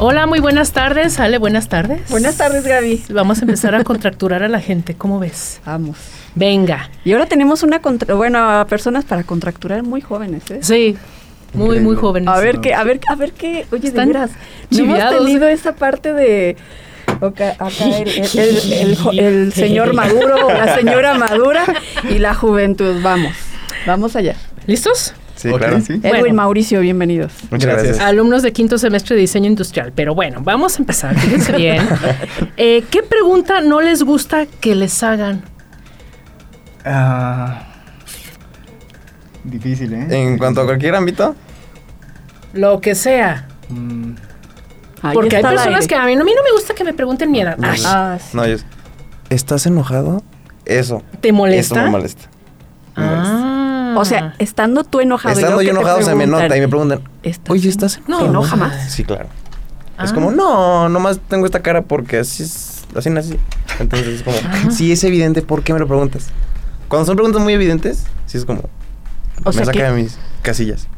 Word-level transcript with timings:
Hola, 0.00 0.26
muy 0.26 0.38
buenas 0.38 0.72
tardes. 0.72 1.18
Ale, 1.18 1.38
buenas 1.38 1.68
tardes. 1.68 2.08
Buenas 2.08 2.36
tardes, 2.36 2.64
Gaby. 2.64 3.04
Vamos 3.10 3.38
a 3.38 3.40
empezar 3.42 3.74
a 3.74 3.82
contracturar 3.84 4.42
a 4.44 4.48
la 4.48 4.60
gente. 4.60 4.94
¿Cómo 4.94 5.18
ves? 5.18 5.60
Vamos. 5.66 5.96
Venga. 6.36 6.88
Y 7.04 7.12
ahora 7.12 7.26
tenemos 7.26 7.62
una 7.64 7.80
contra 7.80 8.14
bueno, 8.14 8.38
a 8.38 8.64
personas 8.66 9.04
para 9.04 9.24
contracturar 9.24 9.82
muy 9.82 10.00
jóvenes, 10.00 10.48
¿eh? 10.50 10.60
Sí. 10.62 10.96
Muy, 11.54 11.80
muy 11.80 11.96
jóvenes. 11.96 12.28
A 12.28 12.38
ver 12.38 12.60
qué, 12.60 12.74
a 12.74 12.84
ver, 12.84 13.00
a 13.08 13.14
ver 13.16 13.32
qué, 13.32 13.66
oye, 13.72 13.88
Están 13.88 14.08
de 14.08 14.12
veras, 14.12 14.30
no 14.70 14.78
hemos 14.84 15.18
tenido 15.18 15.48
esa 15.48 15.74
parte 15.74 16.12
de 16.12 16.56
acá, 17.22 17.52
acá 17.58 17.84
el, 17.98 18.08
el- 18.08 18.38
el- 18.38 18.72
el 18.74 18.96
jo- 18.98 19.12
el 19.12 19.52
señor 19.54 19.94
Maduro 19.94 20.46
la 20.50 20.74
señora 20.76 21.14
Madura 21.14 21.64
y 22.08 22.18
la 22.18 22.34
juventud. 22.34 22.96
Vamos, 23.02 23.32
vamos 23.86 24.14
allá. 24.14 24.34
¿Listos? 24.66 25.14
Sí, 25.38 25.48
Ok, 25.50 25.58
claro. 25.58 25.80
sí. 25.80 25.92
Edwin, 26.02 26.20
Bueno. 26.20 26.34
Mauricio, 26.34 26.80
bienvenidos. 26.80 27.32
Muchas 27.50 27.66
Gracias. 27.70 27.86
gracias. 27.96 28.04
Alumnos 28.08 28.42
de 28.42 28.52
quinto 28.52 28.76
semestre 28.76 29.14
de 29.14 29.20
diseño 29.20 29.46
industrial. 29.46 29.92
Pero 29.94 30.12
bueno, 30.14 30.40
vamos 30.42 30.74
a 30.74 30.78
empezar. 30.82 31.16
Fíjense 31.16 31.52
bien. 31.56 31.86
Eh, 32.56 32.82
¿Qué 32.90 33.04
pregunta 33.04 33.60
no 33.60 33.80
les 33.80 34.02
gusta 34.02 34.46
que 34.46 34.74
les 34.74 35.00
hagan? 35.04 35.42
Ah, 36.84 37.62
difícil, 39.44 39.92
¿eh? 39.94 40.06
En 40.10 40.38
cuanto 40.38 40.60
a 40.62 40.64
cualquier 40.64 40.94
ámbito, 40.96 41.34
Lo 42.52 42.80
que 42.80 42.94
sea. 42.96 43.46
Mm, 43.68 44.14
Porque 45.12 45.36
hay 45.36 45.42
personas 45.42 45.86
que 45.86 45.94
a 45.94 46.04
mí, 46.06 46.16
no- 46.16 46.22
a 46.22 46.24
mí 46.24 46.32
no 46.34 46.42
me 46.42 46.50
gusta 46.52 46.74
que 46.74 46.82
me 46.82 46.94
pregunten 46.94 47.30
mi 47.30 47.40
edad. 47.42 47.56
No, 47.58 47.68
Ay, 47.68 47.80
no. 47.80 47.88
Ah, 47.88 48.18
sí. 48.20 48.36
no, 48.36 48.46
yo. 48.46 48.56
¿Estás 49.30 49.66
enojado? 49.66 50.22
Eso. 50.64 51.02
¿Te 51.20 51.30
molesta? 51.32 51.74
Eso 51.76 51.84
me 51.84 51.90
molesta. 51.90 52.28
Me 52.96 53.04
molesta. 53.06 53.57
Ah. 53.96 53.98
O 53.98 54.04
sea, 54.04 54.34
estando 54.38 54.84
tú 54.84 55.00
enojado. 55.00 55.34
y 55.38 55.42
Estando 55.42 55.62
yo 55.62 55.70
enojado 55.70 56.02
se 56.02 56.14
me 56.14 56.26
nota 56.26 56.56
y 56.56 56.60
me 56.60 56.68
preguntan, 56.68 57.00
¿estás 57.22 57.50
oye, 57.50 57.68
¿estás 57.68 58.00
No. 58.06 58.18
¿Te 58.18 58.24
enojado? 58.26 58.30
enoja 58.30 58.56
más? 58.56 58.90
Sí, 58.92 59.04
claro. 59.04 59.26
Es 60.02 60.10
Ah. 60.10 60.14
como, 60.14 60.30
no, 60.30 60.88
nomás 60.88 61.18
tengo 61.28 61.44
esta 61.46 61.60
cara 61.60 61.82
porque 61.82 62.18
así 62.18 62.42
es, 62.44 62.84
así 62.94 63.10
nací. 63.10 63.36
Entonces 63.80 64.08
es 64.08 64.22
como, 64.22 64.36
Ah. 64.44 64.70
si 64.70 64.92
es 64.92 65.02
evidente, 65.04 65.42
¿por 65.42 65.62
qué 65.62 65.72
me 65.72 65.78
lo 65.80 65.86
preguntas? 65.88 66.28
Cuando 66.88 67.06
son 67.06 67.16
preguntas 67.16 67.42
muy 67.42 67.52
evidentes, 67.52 68.06
sí 68.26 68.38
es 68.38 68.44
como, 68.44 68.60
O 68.60 69.48
me 69.48 69.52
sea 69.52 69.64
saca 69.64 69.78
que- 69.78 69.84
de 69.84 69.92
mis 69.92 70.18
casillas. 70.42 70.88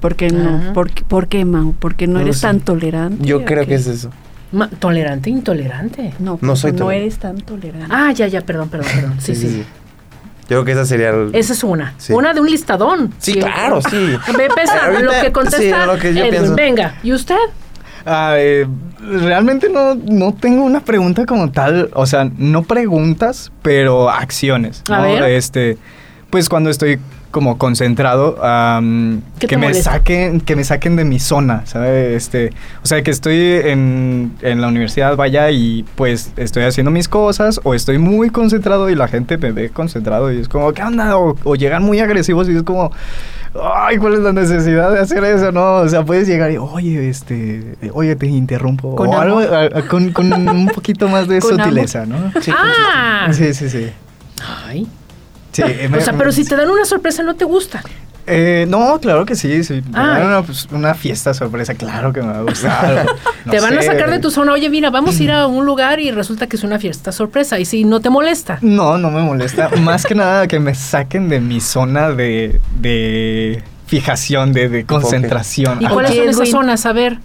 ¿Por 0.00 0.16
qué 0.16 0.28
no? 0.30 0.72
¿Por, 0.74 0.90
qué- 0.90 1.02
por 1.04 1.28
qué, 1.28 1.44
Mau? 1.44 1.72
¿Por 1.72 1.94
qué 1.94 2.06
no, 2.06 2.14
No 2.14 2.20
eres 2.20 2.40
tan 2.42 2.60
tolerante? 2.60 3.24
Yo 3.26 3.38
¿O 3.38 3.44
creo 3.44 3.62
qué? 3.62 3.68
que 3.70 3.74
es 3.76 3.86
eso. 3.86 4.10
Ma- 4.52 4.68
tolerante, 4.68 5.30
intolerante. 5.30 6.12
No, 6.20 6.38
No 6.42 6.54
soy 6.56 6.72
no 6.72 6.90
eres 6.92 7.18
tan 7.18 7.38
tolerante. 7.38 7.88
Ah, 7.90 8.12
ya, 8.12 8.26
ya, 8.28 8.42
perdón, 8.42 8.68
perdón, 8.68 8.88
perdón. 8.94 9.14
Sí, 9.20 9.34
sí. 9.34 9.64
Yo 10.48 10.62
creo 10.62 10.64
que 10.64 10.72
esa 10.72 10.84
sería 10.84 11.10
el... 11.10 11.30
Esa 11.32 11.52
es 11.52 11.64
una. 11.64 11.94
Sí. 11.98 12.12
Una 12.12 12.34
de 12.34 12.40
un 12.40 12.50
listadón. 12.50 13.12
Sí, 13.18 13.34
claro, 13.34 13.80
sí. 13.82 14.16
Ve, 14.38 14.48
pesa, 14.54 14.86
Ahorita, 14.86 15.02
lo 15.02 15.12
que 15.22 15.32
contesta 15.32 15.58
sí, 15.58 15.86
lo 15.86 15.98
que 15.98 16.14
yo 16.14 16.24
Edwin. 16.24 16.54
Venga, 16.54 16.96
¿y 17.02 17.12
usted? 17.12 17.36
ah, 18.06 18.34
eh, 18.36 18.66
realmente 19.00 19.68
no, 19.68 19.94
no 19.94 20.34
tengo 20.34 20.64
una 20.64 20.80
pregunta 20.80 21.26
como 21.26 21.50
tal, 21.50 21.90
o 21.94 22.06
sea, 22.06 22.30
no 22.36 22.62
preguntas, 22.62 23.50
pero 23.62 24.10
acciones. 24.10 24.82
A 24.88 24.98
¿no? 24.98 25.02
ver. 25.04 25.22
Este, 25.24 25.78
pues 26.30 26.48
cuando 26.48 26.70
estoy 26.70 26.98
como 27.34 27.58
concentrado, 27.58 28.38
am, 28.44 29.20
¿Qué 29.40 29.40
te 29.40 29.46
que 29.48 29.56
me 29.58 29.66
molesta? 29.66 29.90
saquen, 29.94 30.40
que 30.40 30.54
me 30.54 30.62
saquen 30.62 30.94
de 30.94 31.04
mi 31.04 31.18
zona, 31.18 31.62
¿sabes? 31.66 32.14
Este, 32.14 32.50
o 32.82 32.86
sea, 32.86 33.02
que 33.02 33.10
estoy 33.10 33.34
en, 33.64 34.32
en 34.40 34.60
la 34.60 34.68
universidad, 34.68 35.16
vaya, 35.16 35.50
y 35.50 35.84
pues 35.96 36.30
estoy 36.36 36.62
haciendo 36.62 36.92
mis 36.92 37.08
cosas, 37.08 37.60
o 37.64 37.74
estoy 37.74 37.98
muy 37.98 38.30
concentrado 38.30 38.88
y 38.88 38.94
la 38.94 39.08
gente 39.08 39.36
me 39.36 39.50
ve 39.50 39.70
concentrado 39.70 40.32
y 40.32 40.38
es 40.38 40.48
como, 40.48 40.72
¿qué 40.72 40.84
onda? 40.84 41.18
O, 41.18 41.34
o 41.42 41.56
llegan 41.56 41.82
muy 41.82 41.98
agresivos 41.98 42.48
y 42.48 42.54
es 42.56 42.62
como, 42.62 42.92
ay, 43.60 43.96
¿cuál 43.98 44.14
es 44.14 44.20
la 44.20 44.32
necesidad 44.32 44.92
de 44.92 45.00
hacer 45.00 45.24
eso? 45.24 45.50
No, 45.50 45.78
o 45.78 45.88
sea, 45.88 46.04
puedes 46.04 46.28
llegar 46.28 46.52
y, 46.52 46.56
oye, 46.56 47.08
este, 47.08 47.74
oye, 47.94 48.14
te 48.14 48.26
interrumpo. 48.28 48.94
Con 48.94 49.08
o 49.08 49.20
algo, 49.20 49.40
a- 49.40 49.64
a- 49.78 49.82
con, 49.88 50.12
con 50.12 50.32
un 50.32 50.68
poquito 50.68 51.08
más 51.08 51.26
de 51.26 51.38
amor. 51.42 51.50
sutileza, 51.50 52.06
¿no? 52.06 52.16
ah. 52.56 53.28
Sí, 53.32 53.52
sí, 53.54 53.68
sí. 53.68 53.88
Ay. 54.66 54.86
Sí, 55.54 55.62
O 55.62 56.00
sea, 56.00 56.12
pero 56.18 56.30
si 56.32 56.44
te 56.44 56.56
dan 56.56 56.68
una 56.68 56.84
sorpresa, 56.84 57.22
no 57.22 57.34
te 57.36 57.44
gusta. 57.44 57.82
Eh, 58.26 58.64
no, 58.68 58.98
claro 59.00 59.24
que 59.26 59.34
sí, 59.36 59.62
sí. 59.64 59.74
Me 59.74 59.98
Ah. 59.98 60.06
dan 60.18 60.26
una, 60.26 60.42
pues, 60.42 60.66
una 60.72 60.94
fiesta 60.94 61.34
sorpresa, 61.34 61.74
claro 61.74 62.12
que 62.12 62.22
me 62.22 62.28
va 62.28 62.38
a 62.38 62.42
gustar. 62.42 63.06
No 63.44 63.52
te 63.52 63.60
van 63.60 63.76
a 63.78 63.82
sacar 63.82 64.10
de 64.10 64.18
tu 64.18 64.30
zona. 64.30 64.52
Oye, 64.54 64.70
mira, 64.70 64.88
vamos 64.88 65.20
a 65.20 65.22
ir 65.22 65.30
a 65.30 65.46
un 65.46 65.66
lugar 65.66 66.00
y 66.00 66.10
resulta 66.10 66.46
que 66.46 66.56
es 66.56 66.64
una 66.64 66.78
fiesta 66.78 67.12
sorpresa. 67.12 67.58
Y 67.60 67.66
si 67.66 67.84
no 67.84 68.00
te 68.00 68.08
molesta. 68.08 68.56
No, 68.62 68.96
no 68.96 69.10
me 69.10 69.20
molesta. 69.22 69.68
Más 69.82 70.06
que 70.06 70.14
nada 70.14 70.46
que 70.48 70.58
me 70.58 70.74
saquen 70.74 71.28
de 71.28 71.40
mi 71.40 71.60
zona 71.60 72.10
de, 72.10 72.60
de 72.80 73.62
fijación, 73.86 74.54
de, 74.54 74.70
de 74.70 74.86
concentración. 74.86 75.82
¿Y 75.82 75.84
Ah, 75.84 75.90
cuáles 75.90 76.14
son 76.16 76.28
esas 76.30 76.48
zonas? 76.48 76.86
A 76.86 76.94
ver. 76.94 77.18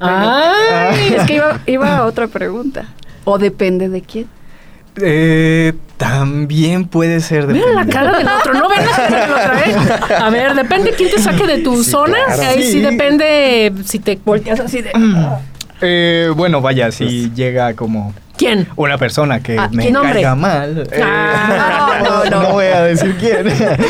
Ay. 0.00 1.14
Es 1.16 1.22
que 1.26 1.34
iba, 1.36 1.60
iba 1.66 1.96
a 1.98 2.04
otra 2.06 2.26
pregunta. 2.26 2.86
O 3.24 3.38
depende 3.38 3.88
de 3.88 4.02
quién. 4.02 4.26
eh, 4.96 5.72
también 5.96 6.86
puede 6.86 7.20
ser 7.20 7.46
de 7.46 7.54
Mira 7.54 7.72
la 7.72 7.86
cara 7.86 8.18
del 8.18 8.26
otro, 8.28 8.52
no 8.54 8.68
ven 8.68 8.84
la 8.84 8.96
cara 8.96 9.20
del 9.20 9.30
otro, 9.30 10.10
¿eh? 10.10 10.14
A 10.20 10.30
ver, 10.30 10.54
depende 10.54 10.92
quién 10.96 11.10
te 11.10 11.18
saque 11.20 11.46
de 11.46 11.58
tu 11.58 11.82
Sí, 11.84 11.90
zona. 11.90 12.16
claro. 12.26 12.42
Ahí 12.42 12.62
sí. 12.62 12.72
Sí. 12.72 12.80
depende 12.80 13.72
si 13.84 13.98
te 14.00 14.18
volteas 14.24 14.60
así 14.60 14.82
de. 14.82 14.90
Eh, 15.80 16.30
bueno, 16.36 16.60
vaya, 16.60 16.90
si 16.92 17.30
llega 17.34 17.74
como 17.74 18.12
¿Quién? 18.36 18.66
una 18.76 18.98
persona 18.98 19.40
que 19.40 19.56
Ah, 19.58 19.68
me 19.70 19.92
caiga 19.92 20.34
mal. 20.34 20.88
eh, 20.90 21.00
Ah, 21.02 22.00
no, 22.04 22.24
no. 22.24 22.42
no 22.42 22.52
voy 22.52 22.66
a 22.66 22.82
decir 22.82 23.14
quién. 23.20 23.46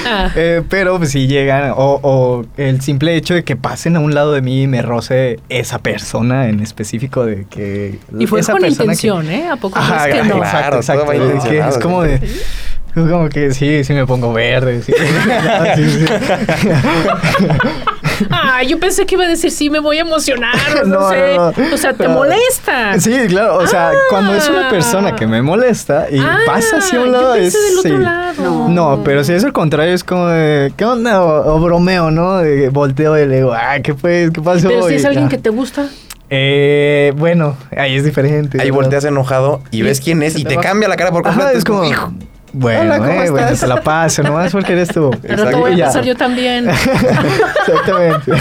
Ah. 0.06 0.30
Eh, 0.36 0.62
pero 0.68 0.98
pues, 0.98 1.10
si 1.12 1.26
llegan, 1.26 1.72
o, 1.76 1.98
o 2.02 2.44
el 2.56 2.80
simple 2.82 3.16
hecho 3.16 3.34
de 3.34 3.42
que 3.44 3.56
pasen 3.56 3.96
a 3.96 4.00
un 4.00 4.14
lado 4.14 4.32
de 4.32 4.42
mí 4.42 4.62
y 4.62 4.66
me 4.66 4.82
roce 4.82 5.40
esa 5.48 5.78
persona 5.78 6.48
en 6.48 6.60
específico 6.60 7.24
de 7.24 7.46
que... 7.48 7.98
Y 8.18 8.26
fue 8.26 8.40
esa 8.40 8.52
con 8.52 8.64
intención, 8.66 9.30
¿eh? 9.30 9.48
¿A 9.50 9.56
poco 9.56 9.78
Ajá, 9.78 10.04
crees 10.04 10.22
que 10.22 10.28
no? 10.28 10.40
claro. 10.40 10.78
exacto, 10.78 11.06
exacto. 11.12 11.48
que 11.48 11.58
es 11.58 11.78
como 11.78 12.02
de... 12.02 12.14
es 12.16 13.10
como 13.10 13.28
que 13.28 13.50
sí, 13.52 13.82
sí 13.82 13.92
me 13.94 14.06
pongo 14.06 14.32
verde. 14.32 14.82
Sí, 14.82 14.92
Sí, 15.74 15.90
sí. 15.90 16.06
Ay, 18.30 18.68
yo 18.68 18.78
pensé 18.78 19.06
que 19.06 19.14
iba 19.14 19.24
a 19.24 19.28
decir 19.28 19.50
sí, 19.50 19.70
me 19.70 19.78
voy 19.78 19.98
a 19.98 20.02
emocionar, 20.02 20.54
no, 20.86 21.00
No, 21.00 21.10
sé. 21.10 21.36
no, 21.36 21.52
no. 21.52 21.74
O 21.74 21.78
sea, 21.78 21.92
te 21.94 22.08
molesta. 22.08 22.98
Sí, 23.00 23.14
claro, 23.28 23.56
o 23.58 23.66
sea, 23.66 23.92
cuando 24.10 24.34
es 24.34 24.48
una 24.48 24.68
persona 24.70 25.14
que 25.16 25.26
me 25.26 25.42
molesta 25.42 26.06
y 26.10 26.18
Ah, 26.18 26.38
pasa 26.46 26.78
hacia 26.78 27.00
un 27.00 27.06
yo 27.06 27.12
lado 27.12 27.34
pensé 27.34 27.58
es... 27.58 27.68
del 27.70 27.78
otro 27.78 27.96
sí. 27.98 28.02
lado. 28.02 28.34
No. 28.42 28.68
No, 28.68 29.04
pero 29.04 29.24
si 29.24 29.32
es 29.32 29.44
el 29.44 29.52
contrario, 29.52 29.94
es 29.94 30.04
como 30.04 30.26
de, 30.26 30.72
¿qué 30.76 30.84
onda? 30.84 31.22
O, 31.22 31.54
o 31.54 31.60
bromeo, 31.60 32.10
¿no? 32.10 32.38
De 32.38 32.68
volteo 32.70 33.18
y 33.18 33.26
le 33.26 33.36
digo, 33.36 33.52
ah, 33.52 33.76
¿qué 33.82 33.94
pues? 33.94 34.30
¿Qué 34.30 34.40
pasó? 34.40 34.68
Pero 34.68 34.88
si 34.88 34.94
es 34.94 35.04
alguien 35.04 35.28
que 35.28 35.38
te 35.38 35.50
gusta. 35.50 35.86
Eh, 36.30 37.12
bueno, 37.16 37.56
ahí 37.76 37.96
es 37.96 38.04
diferente. 38.04 38.58
Ahí 38.60 38.70
¿verdad? 38.70 38.82
volteas 38.82 39.04
enojado 39.04 39.60
y 39.70 39.82
ves 39.82 40.00
quién 40.00 40.22
es 40.22 40.36
y 40.36 40.44
te 40.44 40.56
cambia 40.56 40.88
la 40.88 40.96
cara 40.96 41.10
por 41.10 41.22
completo. 41.22 41.48
Ajá, 41.50 41.58
es 41.58 41.64
como, 41.64 41.84
hijo. 41.84 42.12
Bueno, 42.54 42.82
Hola, 42.82 42.98
¿cómo 42.98 43.10
eh, 43.10 43.30
bueno, 43.30 43.46
estás? 43.46 43.58
se 43.58 43.66
la 43.66 43.82
paso, 43.82 44.22
nomás 44.22 44.52
porque 44.52 44.72
eres 44.72 44.88
tú. 44.88 45.10
Pero 45.22 45.44
te 45.44 45.56
voy 45.56 45.80
a 45.80 45.86
pasar 45.86 46.04
yo 46.04 46.14
también. 46.14 46.68
Exactamente. 47.66 48.32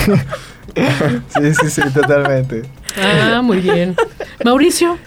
sí, 1.27 1.53
sí, 1.55 1.69
sí, 1.69 1.81
totalmente. 1.93 2.63
Ah, 3.01 3.41
muy 3.41 3.57
bien. 3.57 3.95
Mauricio. 4.45 4.97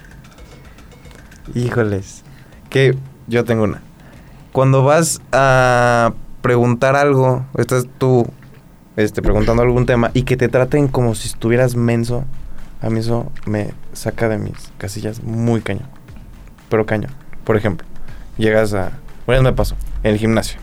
Híjoles. 1.54 2.24
Que 2.68 2.96
yo 3.28 3.44
tengo 3.44 3.62
una. 3.62 3.80
Cuando 4.50 4.82
vas 4.82 5.20
a 5.30 6.12
preguntar 6.42 6.96
algo, 6.96 7.44
estás 7.56 7.86
tú 7.98 8.26
este, 8.96 9.22
preguntando 9.22 9.62
algún 9.62 9.86
tema 9.86 10.10
y 10.14 10.22
que 10.22 10.36
te 10.36 10.48
traten 10.48 10.88
como 10.88 11.14
si 11.14 11.28
estuvieras 11.28 11.76
menso, 11.76 12.24
a 12.82 12.90
mí 12.90 13.00
eso 13.00 13.30
me 13.46 13.72
saca 13.92 14.28
de 14.28 14.38
mis 14.38 14.72
casillas 14.78 15.22
muy 15.22 15.60
cañón. 15.60 15.88
Pero 16.68 16.86
cañón. 16.86 17.12
Por 17.44 17.56
ejemplo, 17.56 17.86
llegas 18.36 18.74
a... 18.74 18.92
Una 19.26 19.36
vez 19.36 19.42
me 19.42 19.52
pasó, 19.52 19.76
en 20.02 20.12
el 20.12 20.18
gimnasio. 20.18 20.58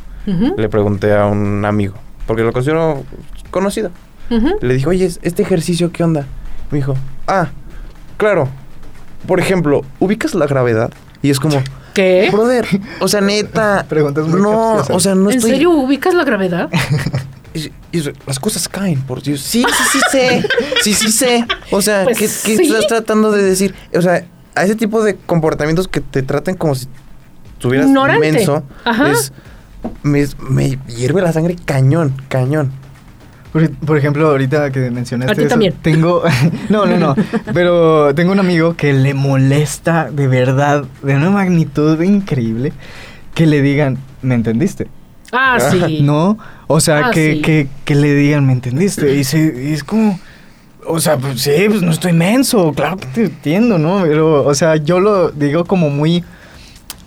Le 0.58 0.70
pregunté 0.70 1.14
a 1.14 1.26
un 1.26 1.66
amigo, 1.66 1.96
porque 2.26 2.44
lo 2.44 2.54
considero 2.54 3.04
conocido. 3.52 3.92
Le 4.62 4.74
dije, 4.74 4.88
oye, 4.88 5.12
¿este 5.22 5.42
ejercicio 5.44 5.92
qué 5.92 6.04
onda? 6.04 6.26
Me 6.72 6.78
dijo, 6.78 6.96
ah, 7.28 7.50
claro. 8.18 8.48
Por 9.28 9.40
ejemplo, 9.40 9.82
¿ubicas 10.00 10.34
la 10.34 10.48
gravedad? 10.48 10.92
Y 11.22 11.30
es 11.30 11.40
como, 11.40 11.62
¿Qué? 11.94 12.30
brother, 12.32 12.66
o 13.00 13.08
sea, 13.08 13.22
neta. 13.22 13.86
Preguntas 13.90 14.28
muy 14.28 14.42
No, 14.42 14.76
capciosas. 14.78 14.96
o 14.96 15.00
sea, 15.00 15.16
no 15.16 15.30
¿En 15.30 15.38
estoy. 15.38 15.52
serio 15.52 15.72
ubicas 15.72 16.14
la 16.14 16.24
gravedad? 16.26 16.70
y- 17.54 17.72
y 17.92 18.02
las 18.26 18.40
cosas 18.40 18.68
caen, 18.68 19.02
por 19.02 19.22
Dios. 19.22 19.40
Sí, 19.42 19.64
sí, 19.68 19.84
sí 19.92 20.00
sé. 20.12 20.46
Sí, 20.82 20.94
sí 20.94 21.12
sé. 21.12 21.46
O 21.72 21.82
sea, 21.82 22.04
Pues 22.06 22.18
¿qué, 22.18 22.26
qué 22.26 22.58
sí. 22.58 22.64
estás 22.64 22.88
tratando 22.88 23.32
de 23.32 23.44
decir? 23.44 23.76
O 23.96 24.02
sea, 24.02 24.26
a 24.56 24.64
ese 24.64 24.76
tipo 24.76 25.04
de 25.04 25.16
comportamientos 25.16 25.88
que 25.88 26.02
te 26.02 26.22
traten 26.24 26.56
como 26.56 26.76
si 26.76 26.88
estuvieras 27.64 27.88
Ignorante. 27.88 28.32
menso, 28.32 28.64
Ajá. 28.84 29.12
es, 29.12 29.32
me, 30.04 30.28
me 30.50 30.78
hierve 30.88 31.22
la 31.22 31.32
sangre 31.32 31.56
cañón, 31.64 32.14
cañón. 32.28 32.72
Por, 33.54 33.70
por 33.70 33.98
ejemplo, 33.98 34.28
ahorita 34.28 34.72
que 34.72 34.90
mencionaste 34.92 35.32
A 35.32 35.36
ti 35.36 35.42
eso, 35.42 35.50
también. 35.50 35.74
tengo 35.82 36.24
no, 36.70 36.86
no, 36.86 36.98
no, 36.98 37.16
pero 37.54 38.14
tengo 38.16 38.32
un 38.34 38.40
amigo 38.40 38.76
que 38.76 38.92
le 38.94 39.14
molesta 39.14 40.10
de 40.12 40.28
verdad 40.28 40.84
de 41.04 41.16
una 41.16 41.30
magnitud 41.30 42.02
increíble 42.02 42.74
que 43.34 43.46
le 43.46 43.62
digan, 43.62 43.98
"¿Me 44.22 44.36
entendiste?" 44.36 44.88
Ah, 45.32 45.58
sí. 45.72 46.00
No, 46.04 46.38
o 46.68 46.80
sea, 46.82 47.08
Ah, 47.08 47.12
que, 47.12 47.36
sí. 47.36 47.42
que, 47.42 47.68
que 47.86 47.96
le 47.96 48.14
digan, 48.14 48.46
¿me 48.46 48.54
entendiste? 48.54 49.16
Y, 49.16 49.24
se- 49.24 49.64
y 49.70 49.74
es 49.74 49.84
como, 49.84 50.20
o 50.86 51.00
sea, 51.00 51.18
pues 51.18 51.40
sí, 51.42 51.52
pues 51.70 51.82
no 51.82 51.92
estoy 51.92 52.12
menso, 52.14 52.74
claro 52.74 52.98
que 52.98 53.06
te 53.08 53.24
entiendo, 53.26 53.78
¿no? 53.78 54.02
Pero, 54.04 54.46
o 54.46 54.54
sea, 54.56 54.76
yo 54.78 55.00
lo 55.00 55.30
digo 55.32 55.64
como 55.66 55.90
muy 55.92 56.24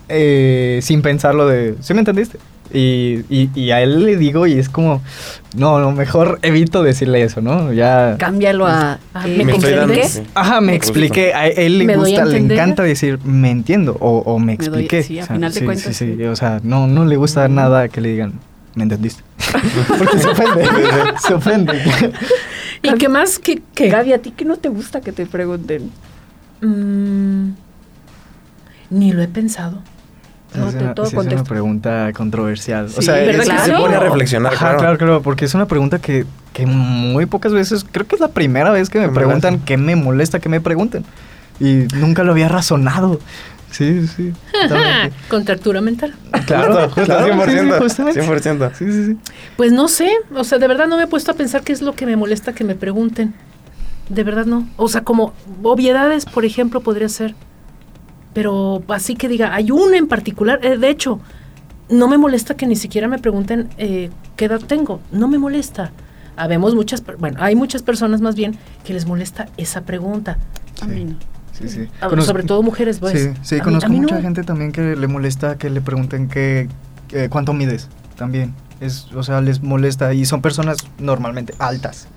eh, 0.09 0.81
sin 0.83 1.03
pensarlo 1.03 1.47
de, 1.47 1.75
¿sí 1.81 1.95
me 1.95 2.01
entendiste? 2.01 2.39
Y, 2.73 3.21
y, 3.31 3.49
y 3.55 3.71
a 3.71 3.81
él 3.81 4.05
le 4.05 4.17
digo 4.17 4.47
y 4.47 4.55
es 4.55 4.69
como, 4.69 5.01
no, 5.57 5.79
no, 5.79 5.93
mejor 5.93 6.41
evito 6.43 6.83
decirle 6.83 7.23
eso, 7.23 7.41
¿no? 7.41 7.73
Ya... 7.73 8.17
Cámbialo 8.19 8.67
a... 8.67 8.99
Ah, 9.15 9.25
eh, 9.29 9.45
¿me 9.45 9.55
Me. 9.87 10.03
Ajá, 10.35 10.61
me 10.61 10.75
expliqué. 10.75 11.33
A 11.33 11.47
él 11.47 11.79
le 11.79 11.85
¿Me 11.85 11.95
doy 11.95 12.17
a 12.17 12.25
gusta, 12.25 12.37
le 12.39 12.39
encanta 12.39 12.83
decir, 12.83 13.21
me 13.25 13.51
entiendo 13.53 13.97
o, 14.01 14.19
o 14.19 14.39
me 14.41 14.47
Me 14.47 14.57
doy- 14.57 14.67
expliqué. 14.67 15.03
sí, 15.05 15.21
a 15.21 15.23
O 15.23 15.27
sea, 15.27 15.37
final 15.37 15.53
de 15.55 15.61
sí, 15.61 15.65
cuentas, 15.65 15.97
Sí, 15.97 16.07
sí, 16.07 16.17
sí. 16.19 16.25
o 16.25 16.35
sea, 16.35 16.61
no, 16.65 16.89
no 16.89 17.05
le 17.05 17.17
gusta 17.17 17.47
nada 17.49 17.89
que 17.89 18.01
le 18.01 18.11
digan, 18.11 18.33
¿me 18.75 18.83
entendiste? 18.83 19.23
Porque 19.99 20.19
se 20.19 20.29
ofende. 20.29 20.65
se 21.27 21.35
ofende. 21.35 21.73
¿Y 22.83 22.93
qué 22.95 23.09
más? 23.09 23.39
¿Qué? 23.39 23.63
qué? 23.75 23.89
Gaby, 23.91 24.13
¿a 24.13 24.19
ti 24.19 24.33
qué 24.37 24.45
no 24.45 24.57
te 24.57 24.69
gusta 24.69 25.01
que 25.01 25.13
te 25.13 25.25
pregunten? 25.25 25.91
Mm, 26.63 27.51
ni 28.91 29.13
lo 29.13 29.23
he 29.23 29.29
pensado. 29.29 29.83
Es 30.57 30.75
una, 30.75 30.95
todo 30.95 31.07
sí, 31.07 31.11
es 31.11 31.15
una 31.15 31.23
contesto. 31.23 31.45
pregunta 31.49 32.13
controversial. 32.15 32.89
Sí, 32.91 32.97
o 32.99 33.03
sea, 33.03 33.15
¿verdad 33.15 33.43
es 33.43 33.49
que 33.51 33.57
que 33.57 33.63
sí? 33.63 33.67
se 33.71 33.73
pone 33.77 33.95
a 33.97 34.01
reflexionar, 34.01 34.53
Ajá, 34.55 34.59
claro. 34.61 34.79
claro, 34.79 34.99
claro, 34.99 35.23
porque 35.23 35.45
es 35.45 35.55
una 35.55 35.67
pregunta 35.67 35.99
que, 35.99 36.25
que 36.53 36.67
muy 36.67 37.27
pocas 37.27 37.53
veces, 37.53 37.85
creo 37.91 38.07
que 38.07 38.15
es 38.17 38.21
la 38.21 38.29
primera 38.29 38.71
vez 38.71 38.89
que 38.91 38.99
me 39.01 39.09
Me 39.09 39.15
preguntan 39.15 39.53
molesta. 39.55 39.67
qué 39.67 39.77
me 39.77 39.97
molesta 39.97 40.39
que 40.41 40.49
me 40.49 40.61
pregunten. 40.61 41.05
Y 41.61 41.87
nunca 41.97 42.23
lo 42.25 42.33
había 42.33 42.49
razonado. 42.49 43.19
Sí, 43.71 44.07
sí. 44.07 44.33
Contractura 45.29 45.81
mental. 45.81 46.15
Claro, 46.47 46.89
Justo, 46.91 47.05
claro, 47.05 47.27
sí, 47.45 47.51
sí, 47.51 47.57
100%. 47.59 47.79
justamente. 47.79 48.23
100%. 48.23 48.73
Sí, 48.75 48.93
sí, 48.93 49.05
sí. 49.07 49.17
Pues 49.57 49.73
no 49.73 49.89
sé, 49.89 50.09
o 50.35 50.45
sea, 50.45 50.59
de 50.59 50.69
verdad 50.69 50.87
no 50.87 50.97
me 50.97 51.05
he 51.05 51.07
puesto 51.07 51.31
a 51.33 51.35
pensar 51.35 51.63
qué 51.63 51.73
es 51.73 51.83
lo 51.83 51.95
que 51.95 52.07
me 52.07 52.17
molesta 52.17 52.53
que 52.53 52.65
me 52.65 52.75
pregunten. 52.75 53.35
De 54.09 54.23
verdad 54.23 54.47
no. 54.47 54.69
O 54.77 54.89
sea, 54.89 55.03
como 55.03 55.35
obviedades, 55.63 56.27
por 56.27 56.45
ejemplo, 56.45 56.81
podría 56.81 57.09
ser. 57.09 57.35
Pero 58.37 58.83
así 58.89 59.15
que 59.17 59.29
diga, 59.29 59.55
hay 59.55 59.71
uno 59.71 59.95
en 59.95 60.09
particular. 60.09 60.61
eh, 60.63 60.77
de 60.77 60.91
hecho, 60.91 61.21
no 61.89 62.07
me 62.07 62.19
molesta 62.19 62.55
que 62.55 62.67
ni 62.67 62.77
siquiera 62.77 63.09
me 63.09 63.19
pregunten 63.19 63.71
eh, 63.79 64.11
qué 64.37 64.45
edad 64.45 64.61
tengo. 64.61 65.01
No 65.11 65.27
me 65.27 65.39
molesta. 65.39 65.91
Habemos 66.37 66.75
muchas, 66.75 67.03
bueno, 67.19 67.39
hay 67.41 67.57
muchas 67.57 67.81
personas 67.83 68.21
más 68.21 68.35
bien 68.35 68.55
que 68.85 68.93
les 68.93 69.07
molesta 69.07 69.49
esa 69.57 69.81
pregunta. 69.87 70.37
A 70.83 70.87
mí 70.87 71.05
no. 71.05 71.17
Sí, 71.53 71.67
sí. 71.71 71.89
A- 72.03 72.09
Conozco- 72.11 72.27
sobre 72.27 72.43
todo 72.43 72.63
mujeres, 72.63 72.99
pues. 72.99 73.15
Sí, 73.19 73.31
sí, 73.41 73.55
A 73.55 73.59
mí- 73.59 73.65
conozco 73.65 73.87
a 73.87 73.89
mí 73.89 74.01
mucha 74.01 74.17
no. 74.17 74.21
gente 74.21 74.43
también 74.43 74.71
que 74.71 74.95
le 74.97 75.07
molesta 75.07 75.57
que 75.57 75.71
le 75.71 75.81
pregunten 75.81 76.29
que, 76.29 76.69
eh, 77.13 77.29
cuánto 77.31 77.55
mides 77.55 77.89
también. 78.17 78.53
Es, 78.81 79.11
o 79.15 79.23
sea, 79.23 79.41
les 79.41 79.63
molesta 79.63 80.13
y 80.13 80.27
son 80.27 80.43
personas 80.43 80.77
normalmente 80.99 81.55
altas. 81.59 82.09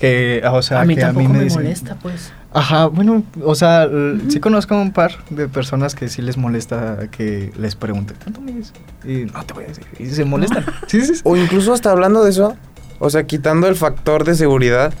Que, 0.00 0.42
o 0.50 0.60
sea, 0.62 0.80
a 0.80 0.84
mí 0.84 0.96
que 0.96 1.04
a 1.04 1.06
tampoco 1.06 1.28
mí 1.28 1.32
me, 1.34 1.38
me 1.38 1.44
dicen- 1.44 1.62
molesta, 1.62 1.94
pues. 2.02 2.32
Ajá, 2.54 2.86
bueno, 2.86 3.24
o 3.42 3.54
sea, 3.56 3.82
l- 3.82 4.30
sí 4.30 4.38
conozco 4.38 4.76
un 4.80 4.92
par 4.92 5.10
de 5.30 5.48
personas 5.48 5.94
que 5.96 6.08
sí 6.08 6.22
les 6.22 6.36
molesta 6.36 7.08
que 7.10 7.52
les 7.58 7.74
pregunten, 7.74 8.16
¿cuánto 8.22 8.40
mides? 8.40 8.72
Y 9.04 9.24
no 9.32 9.44
te 9.44 9.54
voy 9.54 9.64
a 9.64 9.66
decir, 9.68 9.84
y 9.98 10.06
se 10.06 10.24
molestan. 10.24 10.64
Sí, 10.86 11.02
sí, 11.02 11.16
sí. 11.16 11.20
O 11.24 11.36
incluso 11.36 11.72
hasta 11.72 11.90
hablando 11.90 12.22
de 12.22 12.30
eso, 12.30 12.54
o 13.00 13.10
sea, 13.10 13.24
quitando 13.26 13.66
el 13.66 13.74
factor 13.74 14.24
de 14.24 14.36
seguridad, 14.36 14.94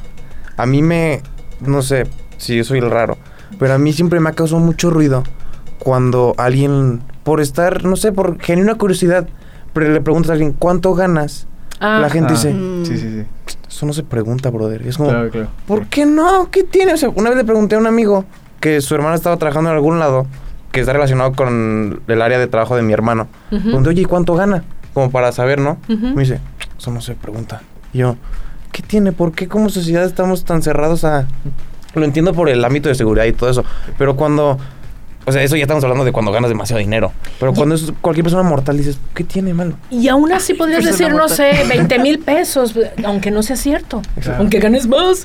a 0.56 0.66
mí 0.66 0.82
me, 0.82 1.22
no 1.60 1.82
sé 1.82 2.08
si 2.38 2.56
yo 2.56 2.64
soy 2.64 2.80
el 2.80 2.90
raro, 2.90 3.16
pero 3.58 3.74
a 3.74 3.78
mí 3.78 3.92
siempre 3.92 4.18
me 4.18 4.30
ha 4.30 4.32
causado 4.32 4.60
mucho 4.60 4.90
ruido 4.90 5.22
cuando 5.78 6.34
alguien, 6.38 7.02
por 7.22 7.40
estar, 7.40 7.84
no 7.84 7.94
sé, 7.94 8.10
por 8.10 8.40
genuina 8.40 8.74
curiosidad, 8.74 9.28
pero 9.72 9.92
le 9.92 10.00
preguntas 10.00 10.30
a 10.30 10.32
alguien, 10.32 10.52
¿cuánto 10.52 10.94
ganas? 10.94 11.46
Ah, 11.78 11.98
La 12.00 12.10
gente 12.10 12.30
Ah, 12.30 12.36
dice. 12.36 12.56
Sí, 12.82 12.98
sí, 12.98 13.10
sí. 13.10 13.26
Eso 13.74 13.86
no 13.86 13.92
se 13.92 14.02
pregunta, 14.02 14.50
brother. 14.50 14.86
Es 14.86 14.96
como, 14.96 15.10
Claro, 15.10 15.30
claro. 15.30 15.48
¿por 15.66 15.86
qué 15.86 16.06
no? 16.06 16.50
¿Qué 16.50 16.62
tiene? 16.64 16.94
O 16.94 16.96
sea, 16.96 17.08
una 17.10 17.30
vez 17.30 17.38
le 17.38 17.44
pregunté 17.44 17.74
a 17.74 17.78
un 17.78 17.86
amigo 17.86 18.24
que 18.60 18.80
su 18.80 18.94
hermana 18.94 19.14
estaba 19.16 19.36
trabajando 19.36 19.70
en 19.70 19.76
algún 19.76 19.98
lado 19.98 20.26
que 20.72 20.80
está 20.80 20.92
relacionado 20.92 21.32
con 21.34 22.00
el 22.08 22.22
área 22.22 22.38
de 22.38 22.46
trabajo 22.46 22.76
de 22.76 22.82
mi 22.82 22.92
hermano. 22.92 23.28
ujú, 23.52 23.60
Pregunté, 23.62 23.88
oye, 23.90 24.02
¿y 24.02 24.04
cuánto 24.06 24.34
gana? 24.34 24.64
Como 24.92 25.10
para 25.10 25.30
saber, 25.32 25.60
¿no? 25.60 25.78
Me 25.88 26.22
dice, 26.22 26.40
eso 26.78 26.90
no 26.90 27.00
se 27.00 27.14
pregunta. 27.14 27.62
Y 27.92 27.98
yo, 27.98 28.16
¿qué 28.72 28.82
tiene? 28.82 29.12
¿Por 29.12 29.32
qué 29.32 29.48
como 29.48 29.68
sociedad 29.68 30.04
estamos 30.04 30.44
tan 30.44 30.62
cerrados 30.62 31.04
a...? 31.04 31.26
Lo 31.94 32.04
entiendo 32.04 32.32
por 32.34 32.48
el 32.48 32.64
ámbito 32.64 32.88
de 32.88 32.94
seguridad 32.96 33.24
y 33.24 33.32
todo 33.32 33.50
eso, 33.50 33.64
pero 33.98 34.16
cuando... 34.16 34.58
O 35.26 35.32
sea, 35.32 35.42
eso 35.42 35.56
ya 35.56 35.62
estamos 35.62 35.82
hablando 35.84 36.04
de 36.04 36.12
cuando 36.12 36.32
ganas 36.32 36.50
demasiado 36.50 36.80
dinero. 36.80 37.12
Pero 37.40 37.54
cuando 37.54 37.74
es 37.74 37.92
cualquier 38.00 38.24
persona 38.24 38.42
mortal, 38.42 38.76
dices, 38.76 38.98
¿qué 39.14 39.24
tiene 39.24 39.54
malo? 39.54 39.76
Y 39.90 40.08
aún 40.08 40.32
así 40.32 40.54
podrías 40.54 40.84
decir, 40.84 41.10
no 41.10 41.28
sé, 41.28 41.64
20 41.68 41.98
mil 41.98 42.18
pesos, 42.18 42.74
aunque 43.04 43.30
no 43.30 43.42
sea 43.42 43.56
cierto. 43.56 44.02
Exacto. 44.16 44.40
Aunque 44.40 44.58
ganes 44.58 44.86
más. 44.86 45.24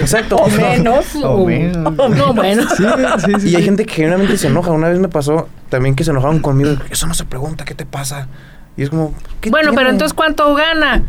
Exacto. 0.00 0.36
O 0.44 0.48
menos. 0.48 1.14
O 1.22 1.46
menos. 1.46 1.94
No, 1.94 2.34
bueno. 2.34 2.62
Sí, 2.76 2.84
sí, 3.24 3.32
sí. 3.40 3.48
Y 3.50 3.56
hay 3.56 3.62
sí. 3.62 3.64
gente 3.64 3.86
que 3.86 3.94
genuinamente 3.94 4.36
se 4.36 4.48
enoja. 4.48 4.72
Una 4.72 4.88
vez 4.88 4.98
me 4.98 5.08
pasó 5.08 5.48
también 5.68 5.94
que 5.94 6.04
se 6.04 6.10
enojaron 6.10 6.40
conmigo. 6.40 6.76
Eso 6.90 7.06
no 7.06 7.14
se 7.14 7.24
pregunta, 7.24 7.64
¿qué 7.64 7.74
te 7.74 7.86
pasa? 7.86 8.28
Y 8.76 8.82
es 8.82 8.90
como, 8.90 9.14
¿qué 9.40 9.50
Bueno, 9.50 9.72
pero 9.74 9.88
entonces, 9.90 10.14
¿cuánto 10.14 10.52
gana? 10.54 11.04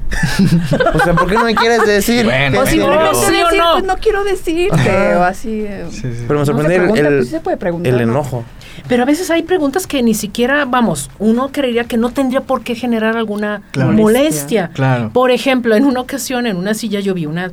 O 0.94 1.00
sea, 1.00 1.14
¿por 1.16 1.28
qué 1.28 1.34
no 1.34 1.46
me 1.46 1.56
quieres 1.56 1.84
decir? 1.86 2.24
Bueno, 2.26 2.52
¿Qué 2.52 2.58
O 2.60 2.66
si 2.68 2.78
no, 2.78 2.86
Simplemente 2.86 3.16
sí 3.26 3.42
o 3.42 3.46
decir, 3.46 3.60
no. 3.60 3.72
pues 3.74 3.84
no 3.86 3.98
quiero 3.98 4.24
decirte, 4.24 4.76
Ajá. 4.92 5.20
o 5.20 5.24
así. 5.24 5.62
eh, 5.68 5.86
Sí, 5.90 6.02
sí. 6.02 6.26
Pero 6.28 6.40
me 6.40 6.40
No 6.40 6.46
se 6.46 6.52
sorprende 6.52 6.76
el- 6.76 6.82
pregunta, 6.82 7.08
el, 7.08 7.16
pues 7.16 7.26
sí 7.26 7.32
se 7.32 7.40
puede 7.40 7.58
preguntar, 7.58 7.92
el 7.94 7.98
¿no? 7.98 8.04
enojo. 8.14 8.44
Pero 8.88 9.02
a 9.02 9.06
veces 9.08 9.32
hay 9.32 9.42
preguntas 9.42 9.88
que 9.88 10.04
ni 10.04 10.14
siquiera, 10.14 10.66
vamos, 10.66 11.10
uno 11.18 11.50
creería 11.52 11.86
que 11.86 11.98
no 11.98 12.12
tendría 12.12 12.42
por 12.42 12.62
qué 12.64 12.76
generar 12.76 13.18
alguna 13.18 13.64
Claro. 13.72 13.94
molestia. 13.94 14.70
Claro. 14.74 15.10
Por 15.12 15.32
ejemplo, 15.32 15.76
en 15.76 15.86
una 15.86 16.02
ocasión, 16.02 16.46
en 16.46 16.58
una 16.58 16.76
silla, 16.76 17.00
yo 17.00 17.16
vi 17.16 17.26
una 17.26 17.52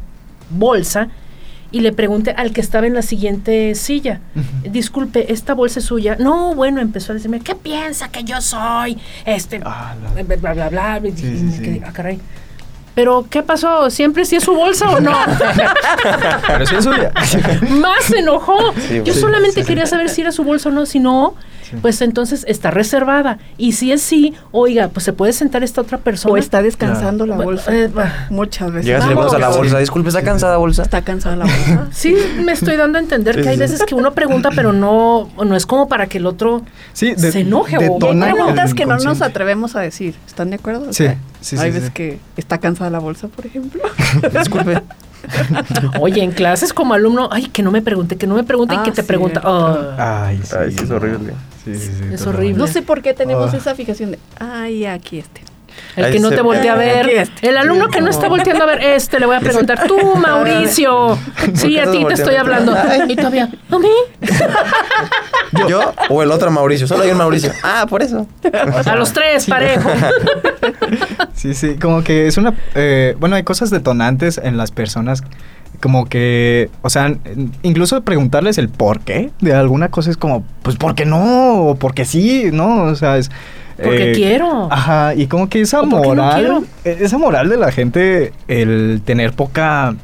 bolsa 0.51 1.09
y 1.73 1.81
le 1.81 1.93
pregunté 1.93 2.33
al 2.37 2.53
que 2.53 2.61
estaba 2.61 2.87
en 2.87 2.95
la 2.95 3.03
siguiente 3.03 3.75
silla, 3.75 4.21
disculpe, 4.63 5.33
¿esta 5.33 5.55
bolsa 5.55 5.81
es 5.81 5.87
suya? 5.87 6.17
No, 6.19 6.55
bueno, 6.55 6.81
empezó 6.81 7.13
a 7.13 7.15
decirme, 7.15 7.41
¿qué 7.41 7.55
piensa 7.55 8.11
que 8.11 8.23
yo 8.25 8.41
soy? 8.41 8.99
Este, 9.25 9.61
Ah, 9.65 9.95
la- 10.15 10.23
bla, 10.23 10.37
bla, 10.37 10.69
bla, 10.69 10.99
bla. 10.99 11.09
y 11.09 11.13
Sí, 11.17 11.51
sí, 11.51 11.81
ah, 11.85 11.91
caray. 11.93 12.21
Pero, 12.95 13.27
¿qué 13.31 13.43
pasó? 13.43 13.89
¿Siempre 13.89 14.27
sí 14.27 14.37
es 14.37 14.45
su 14.45 14.53
bolsa 14.55 14.91
o 14.91 15.01
no? 15.01 15.13
Pero 16.47 16.67
sí 16.67 16.75
es 16.77 16.85
suya. 16.85 17.11
Más 17.71 18.05
se 18.05 18.19
enojó. 18.19 18.59
Sí, 18.89 19.01
Yo 19.05 19.15
sí, 19.15 19.21
solamente 19.21 19.55
sí, 19.57 19.61
sí. 19.63 19.67
quería 19.67 19.87
saber 19.87 20.11
si 20.11 20.21
era 20.21 20.31
su 20.31 20.45
bolsa 20.45 20.69
o 20.69 20.73
no. 20.73 20.85
Si 20.85 20.99
no, 21.01 21.35
Sí. 21.73 21.79
pues 21.83 22.01
entonces 22.03 22.45
está 22.47 22.71
reservada. 22.71 23.39
Y 23.59 23.73
si 23.73 23.91
es 23.93 24.01
sí, 24.03 24.35
oiga, 24.53 24.89
pues 24.89 25.05
se 25.05 25.13
puede 25.13 25.33
sentar 25.33 25.65
esta 25.65 25.81
otra 25.81 25.99
persona. 25.99 26.35
O 26.35 26.37
está 26.37 26.63
descansando 26.63 27.27
la 27.27 27.37
bolsa. 27.37 27.75
eh. 27.75 27.91
Muchas 28.31 28.71
veces. 28.73 28.87
Llegas 28.87 29.07
preguntas 29.07 29.33
a 29.35 29.39
la 29.39 29.47
Vamos. 29.47 29.57
bolsa, 29.59 29.79
disculpe, 29.79 30.09
¿está 30.11 30.23
cansada 30.23 30.57
bolsa? 30.59 30.83
Está 30.83 31.03
cansada 31.03 31.37
la 31.37 31.45
bolsa. 31.47 31.89
Sí, 31.93 32.15
me 32.45 32.53
estoy 32.53 32.77
dando 32.77 32.99
a 32.99 33.01
entender 33.01 33.35
Sí, 33.37 33.43
que 33.43 33.49
hay 33.49 33.55
sí. 33.57 33.61
veces 33.61 33.83
que 33.85 33.95
uno 33.95 34.13
pregunta, 34.13 34.51
pero 34.55 34.73
no, 34.73 35.29
no 35.45 35.57
es 35.57 35.67
como 35.67 35.89
para 35.89 36.07
que 36.07 36.19
el 36.19 36.27
otro 36.27 36.63
Sí, 36.93 37.15
de- 37.15 37.33
se 37.33 37.41
enoje 37.41 37.77
o 37.77 37.81
detona 37.81 38.27
Hay 38.27 38.33
preguntas 38.35 38.75
que 38.75 38.87
no 38.87 38.99
nos 38.99 39.23
atrevemos 39.23 39.75
a 39.77 39.81
decir. 39.81 40.15
¿Están 40.27 40.51
de 40.51 40.57
acuerdo? 40.57 40.89
O 40.91 40.93
Sí, 40.93 41.05
sea, 41.05 41.17
sí, 41.41 41.57
Hay 41.59 41.71
sí, 41.71 41.75
veces 41.75 41.85
sí. 41.89 41.93
que 41.95 42.19
está 42.37 42.59
cansada 42.59 42.91
la 42.91 42.99
bolsa, 42.99 43.29
por 43.29 43.47
ejemplo. 43.47 43.83
Disculpe. 44.39 44.83
Oye, 46.01 46.23
en 46.23 46.33
clases 46.33 46.73
como 46.73 46.95
alumno, 46.95 47.29
ay, 47.31 47.47
que 47.47 47.63
no 47.63 47.71
me 47.71 47.81
pregunte, 47.83 48.17
que 48.17 48.27
no 48.27 48.35
me 48.35 48.43
pregunte 48.45 48.75
y 48.75 48.79
Ah, 48.79 48.83
que 48.83 48.91
te 48.91 48.97
cierto. 48.97 49.09
pregunta. 49.09 49.41
ah. 49.45 50.25
Ay, 50.27 50.41
sí. 50.43 50.55
Ay, 50.59 50.73
sí, 50.73 50.85
es 50.85 50.91
horrible. 50.91 51.33
Sí, 51.65 51.75
sí, 51.77 51.91
sí, 51.99 52.05
Es 52.15 52.27
horrible. 52.27 52.59
No 52.59 52.67
sé 52.67 52.83
por 52.83 53.03
qué 53.03 53.15
tenemos 53.15 53.53
Ah. 53.55 53.57
esa 53.57 53.75
fijación 53.75 54.13
de, 54.13 54.19
ay, 54.41 54.85
aquí 54.87 55.19
este. 55.21 55.43
el 55.97 56.05
Ahí 56.07 56.13
que 56.13 56.19
no 56.21 56.29
te 56.31 56.37
ve. 56.37 56.43
voltea 56.43 56.73
a 56.73 56.77
ver. 56.77 57.09
Este. 57.09 57.49
El 57.49 57.57
alumno 57.57 57.89
que 57.89 58.01
no 58.01 58.11
está 58.11 58.29
volteando 58.29 58.65
a 58.65 58.67
ver, 58.67 58.83
este 58.83 59.19
le 59.21 59.27
voy 59.27 59.37
a 59.37 59.41
preguntar, 59.41 59.87
tú, 59.87 59.97
Mauricio. 60.17 61.17
Sí, 61.55 61.79
a 61.81 61.91
ti 61.91 62.05
te 62.05 62.15
estoy 62.15 62.35
hablando. 62.37 62.75
Y 63.09 63.17
todavía, 63.17 63.49
¿a 63.71 63.79
mí? 63.79 63.89
¿Yo 65.69 65.95
o 66.09 66.23
el 66.23 66.31
otro 66.33 66.51
Mauricio? 66.51 66.87
Solo 66.87 67.05
hay 67.05 67.11
un 67.11 67.19
Mauricio. 67.19 67.53
Ah, 67.63 67.87
por 67.89 68.03
eso. 68.03 68.27
A 68.87 68.97
los 68.97 69.13
tres, 69.13 69.47
parejo. 69.47 69.91
Sí, 71.35 71.55
sí, 71.55 71.77
como 71.81 72.03
que 72.03 72.27
es 72.27 72.37
una... 72.37 72.55
eh, 72.75 73.15
bueno, 73.19 73.37
hay 73.37 73.43
cosas 73.43 73.71
detonantes 73.71 74.39
en 74.43 74.57
las 74.57 74.71
personas, 74.71 75.23
como 75.81 76.07
que, 76.07 76.71
o 76.83 76.91
sea, 76.91 77.17
incluso 77.63 78.03
preguntarles 78.03 78.59
el 78.59 78.69
por 78.69 79.01
qué 79.01 79.31
de 79.41 79.55
alguna 79.55 79.89
cosa 79.89 80.11
es 80.11 80.17
como, 80.17 80.45
pues, 80.63 80.77
¿por 80.77 80.95
qué 80.95 81.05
no? 81.05 81.67
O 81.67 81.75
porque 81.77 82.05
sí, 82.05 82.51
¿no? 82.53 82.85
O 82.85 82.95
sea, 82.95 83.19
es... 83.19 83.31
Porque 83.83 84.13
quiero. 84.13 84.69
Ajá, 84.71 85.15
y 85.15 85.27
como 85.27 85.49
que 85.49 85.61
esa 85.61 85.81
¿O 85.81 85.89
por 85.89 86.03
qué 86.03 86.09
no 86.09 86.23
moral, 86.23 86.65
eh, 86.85 86.99
esa 87.01 87.19
moral 87.19 87.49
de 87.49 87.57
la 87.57 87.73
gente, 87.73 88.33
el 88.47 89.03
tener 89.05 89.33
poca 89.33 89.97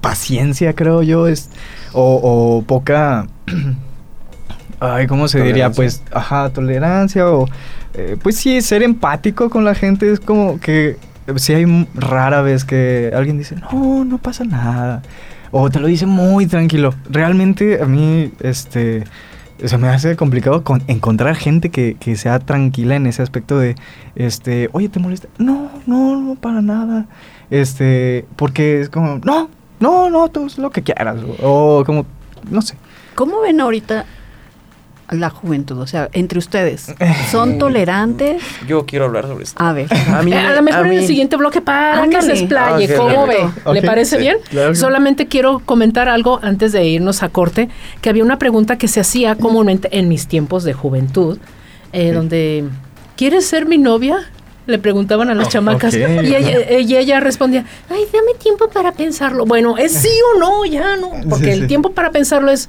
paciencia, 0.00 0.74
creo 0.74 1.02
yo, 1.02 1.26
es, 1.26 1.50
o, 1.92 2.20
o 2.22 2.62
poca, 2.62 3.26
ay, 4.80 5.06
¿cómo 5.06 5.28
se 5.28 5.42
diría? 5.42 5.70
Pues, 5.70 6.02
ajá, 6.12 6.50
tolerancia, 6.50 7.28
o, 7.28 7.46
eh, 7.94 8.16
pues 8.22 8.36
sí, 8.36 8.60
ser 8.62 8.82
empático 8.82 9.50
con 9.50 9.64
la 9.64 9.74
gente 9.74 10.10
es 10.10 10.20
como 10.20 10.60
que, 10.60 10.96
si 11.36 11.52
hay 11.54 11.62
m- 11.62 11.86
rara 11.94 12.42
vez 12.42 12.64
que 12.64 13.12
alguien 13.14 13.38
dice, 13.38 13.56
no, 13.56 14.04
no 14.04 14.18
pasa 14.18 14.44
nada, 14.44 15.02
o 15.50 15.68
te 15.70 15.80
lo 15.80 15.86
dice 15.88 16.06
muy 16.06 16.46
tranquilo. 16.46 16.94
Realmente 17.08 17.82
a 17.82 17.86
mí, 17.86 18.32
este, 18.40 19.04
se 19.64 19.78
me 19.78 19.88
hace 19.88 20.16
complicado 20.16 20.64
con- 20.64 20.82
encontrar 20.86 21.34
gente 21.36 21.70
que, 21.70 21.96
que 22.00 22.16
sea 22.16 22.38
tranquila 22.38 22.96
en 22.96 23.06
ese 23.06 23.22
aspecto 23.22 23.58
de, 23.58 23.74
este, 24.16 24.68
oye, 24.72 24.88
¿te 24.88 25.00
molesta? 25.00 25.28
No, 25.38 25.70
no, 25.86 26.20
no, 26.20 26.34
para 26.36 26.62
nada. 26.62 27.06
Este, 27.50 28.26
porque 28.36 28.80
es 28.80 28.88
como, 28.88 29.20
no, 29.24 29.48
no, 29.80 30.08
no, 30.10 30.28
tú 30.28 30.46
haz 30.46 30.56
lo 30.58 30.70
que 30.70 30.82
quieras. 30.82 31.16
O 31.42 31.82
como, 31.84 32.06
no 32.50 32.62
sé. 32.62 32.74
¿Cómo 33.14 33.40
ven 33.40 33.60
ahorita 33.60 34.06
la 35.10 35.30
juventud? 35.30 35.78
O 35.78 35.86
sea, 35.86 36.08
entre 36.12 36.38
ustedes, 36.38 36.94
¿son 37.30 37.58
tolerantes? 37.58 38.42
Yo 38.66 38.86
quiero 38.86 39.06
hablar 39.06 39.26
sobre 39.26 39.44
esto. 39.44 39.62
A 39.62 39.72
ver. 39.72 39.88
A 39.92 40.22
mí 40.22 40.32
Eh, 40.32 40.36
a 40.38 40.54
lo 40.54 40.62
mejor 40.62 40.84
a 40.84 40.88
en 40.88 40.94
el 40.94 41.00
mí- 41.00 41.06
siguiente 41.06 41.36
bloque 41.36 41.60
para 41.60 42.06
que 42.08 42.22
se 42.22 42.32
explaye. 42.32 42.88
Ah, 42.92 42.96
¿Cómo 42.96 43.26
ve? 43.26 43.38
¿Le 43.72 43.82
parece 43.82 44.16
sí, 44.16 44.22
bien? 44.22 44.36
claro. 44.48 44.74
Solamente 44.74 45.26
quiero 45.26 45.60
comentar 45.64 46.08
algo 46.08 46.38
antes 46.42 46.72
de 46.72 46.84
irnos 46.86 47.22
a 47.22 47.28
corte, 47.28 47.68
que 48.00 48.08
había 48.10 48.24
una 48.24 48.38
pregunta 48.38 48.78
que 48.78 48.88
se 48.88 49.00
hacía 49.00 49.34
comúnmente 49.36 49.88
en 49.98 50.08
mis 50.08 50.26
tiempos 50.28 50.64
de 50.64 50.72
juventud, 50.72 51.38
eh, 51.92 52.12
donde, 52.12 52.64
¿quieres 53.16 53.46
ser 53.46 53.66
mi 53.66 53.78
novia? 53.78 54.18
Le 54.66 54.78
preguntaban 54.78 55.30
a 55.30 55.34
las 55.34 55.48
Oh, 55.48 55.50
chamacas. 55.50 55.94
Y, 55.94 56.02
ella, 56.02 56.78
y 56.80 56.96
ella 56.96 57.18
respondía, 57.18 57.64
ay, 57.88 58.02
dame 58.12 58.38
tiempo 58.38 58.68
para 58.68 58.92
pensarlo. 58.92 59.44
Bueno, 59.44 59.76
¿es 59.78 59.92
sí 59.92 60.10
o 60.36 60.38
no? 60.38 60.64
Ya 60.64 60.96
no. 60.96 61.10
Porque 61.28 61.46
Sí, 61.46 61.50
el 61.50 61.60
sí. 61.62 61.66
tiempo 61.66 61.90
para 61.90 62.10
pensarlo 62.12 62.52
es, 62.52 62.68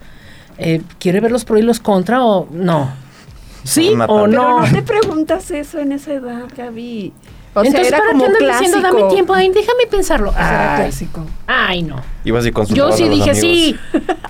eh, 0.58 0.82
¿quiere 1.00 1.20
ver 1.20 1.32
los 1.32 1.46
pro 1.46 1.58
y 1.58 1.62
los 1.62 1.80
contra 1.80 2.24
o 2.24 2.48
no? 2.52 2.92
¿Sí 3.64 3.90
o 3.90 3.96
no? 3.96 4.08
Pero 4.08 4.28
no 4.28 4.64
te 4.72 4.82
preguntas 4.82 5.52
eso 5.52 5.80
en 5.80 5.92
esa 5.92 6.14
edad, 6.14 6.44
Gaby. 6.58 7.14
O 7.54 7.60
Entonces, 7.66 7.90
sea, 7.90 7.98
era 7.98 7.98
¿para 7.98 8.12
como 8.14 8.24
qué 8.24 8.46
andan 8.46 8.60
diciendo 8.62 8.80
dame 8.82 9.04
tiempo? 9.14 9.34
Ay, 9.34 9.50
déjame 9.50 9.86
pensarlo. 9.90 10.32
Clásico. 10.32 11.26
Ay, 11.46 11.84
no. 11.84 11.98
Ibas 12.24 12.46
y 12.46 12.48
Yo 12.48 12.54
consultabas 12.54 12.96
sí 12.96 13.04
a 13.04 13.08
los 13.08 13.16
dije 13.18 13.30
amigos. 13.32 13.42
sí. 13.42 13.76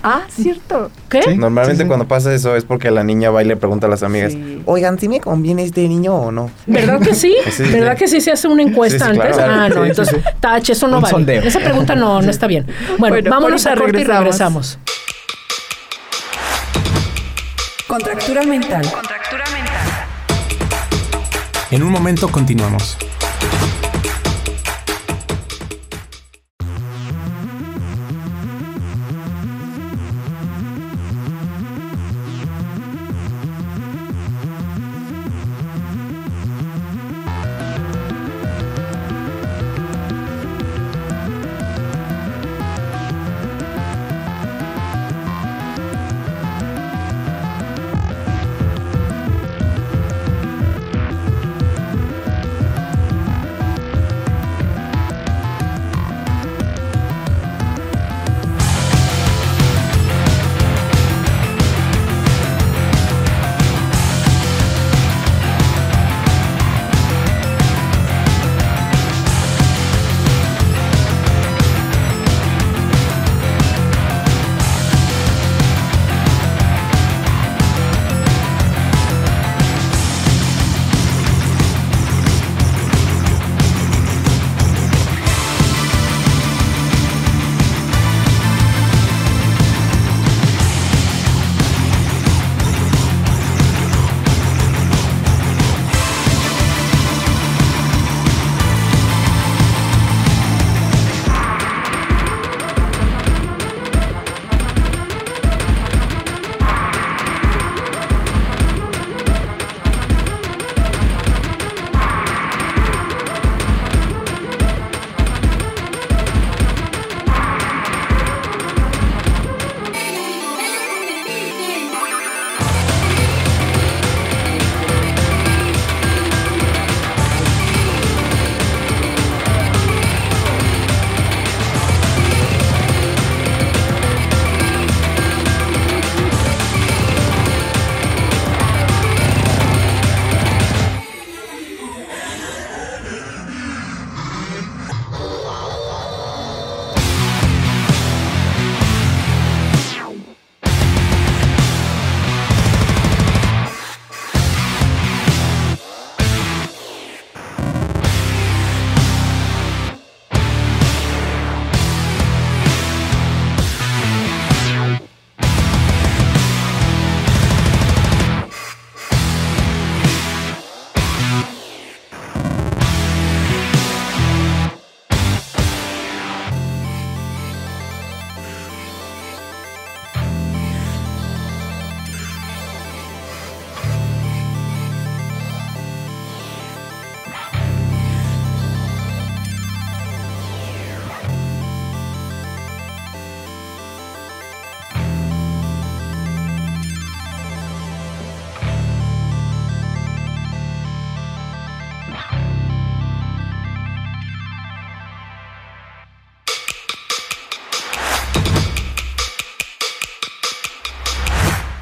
Ah, 0.01 0.21
cierto. 0.27 0.89
¿Qué? 1.07 1.21
Sí. 1.21 1.37
Normalmente 1.37 1.83
sí. 1.83 1.87
cuando 1.87 2.07
pasa 2.07 2.33
eso 2.33 2.55
es 2.55 2.65
porque 2.65 2.89
la 2.89 3.03
niña 3.03 3.29
va 3.29 3.43
y 3.43 3.45
le 3.45 3.55
pregunta 3.57 3.85
a 3.85 3.89
las 3.91 4.01
amigas, 4.01 4.31
Sí. 4.31 4.63
oigan, 4.65 4.97
¿sí 4.97 5.07
me 5.07 5.19
conviene 5.21 5.63
este 5.63 5.87
niño 5.87 6.15
o 6.15 6.31
no? 6.31 6.49
¿Verdad 6.65 6.99
que 6.99 7.13
sí? 7.13 7.35
Sí, 7.45 7.63
sí. 7.63 7.71
¿Verdad 7.71 7.95
que 7.95 8.07
sí 8.07 8.21
se 8.21 8.31
hace 8.31 8.47
una 8.47 8.63
encuesta 8.63 9.05
Sí, 9.05 9.13
sí, 9.13 9.19
antes? 9.21 9.35
claro. 9.37 9.53
Ah, 9.53 9.69
no, 9.69 9.85
entonces, 9.85 10.15
sí. 10.17 10.29
tache, 10.39 10.73
eso 10.73 10.87
no 10.87 10.95
Un 10.97 11.03
vale. 11.03 11.11
sondeo. 11.11 11.41
Esa 11.43 11.59
pregunta 11.59 11.93
no, 11.95 12.23
no 12.23 12.31
está 12.31 12.47
bien. 12.47 12.65
Bueno, 12.97 13.13
Bueno, 13.17 13.29
vámonos 13.29 13.67
a 13.67 13.75
corte 13.75 14.01
y 14.01 14.03
regresamos. 14.03 14.79
Regresamos. 17.99 18.87
Contractura 18.91 19.45
mental. 19.51 19.91
En 21.71 21.83
un 21.83 21.91
momento 21.91 22.29
continuamos. 22.31 22.97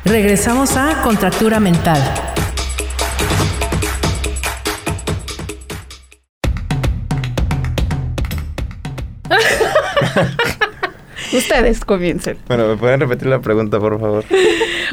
Regresamos 0.09 0.75
a 0.75 1.03
Contractura 1.03 1.59
Mental. 1.59 2.01
Ustedes 11.31 11.85
comiencen. 11.85 12.39
Bueno, 12.47 12.69
¿me 12.69 12.75
pueden 12.75 13.01
repetir 13.01 13.27
la 13.27 13.39
pregunta, 13.39 13.79
por 13.79 13.99
favor? 13.99 14.25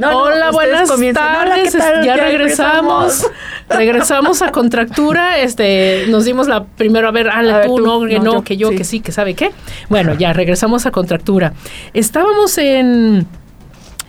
Hola, 0.04 0.50
buenas 0.50 0.90
tardes. 1.14 1.74
Ya, 2.04 2.16
regresamos. 2.16 3.26
regresamos. 3.70 4.42
a 4.42 4.52
Contractura. 4.52 5.38
Este, 5.38 6.04
nos 6.08 6.26
dimos 6.26 6.46
la 6.46 6.64
primero 6.64 7.08
a 7.08 7.12
ver, 7.12 7.30
ah, 7.30 7.38
a 7.38 7.62
tú, 7.62 7.80
no, 7.80 8.06
que 8.06 8.18
no, 8.18 8.44
yo, 8.44 8.54
yo, 8.54 8.68
que 8.68 8.84
sí, 8.84 9.00
que 9.00 9.12
sabe 9.12 9.32
qué. 9.32 9.50
Bueno, 9.88 10.12
ya 10.12 10.34
regresamos 10.34 10.84
a 10.84 10.90
Contractura. 10.90 11.54
Estábamos 11.94 12.58
en 12.58 13.26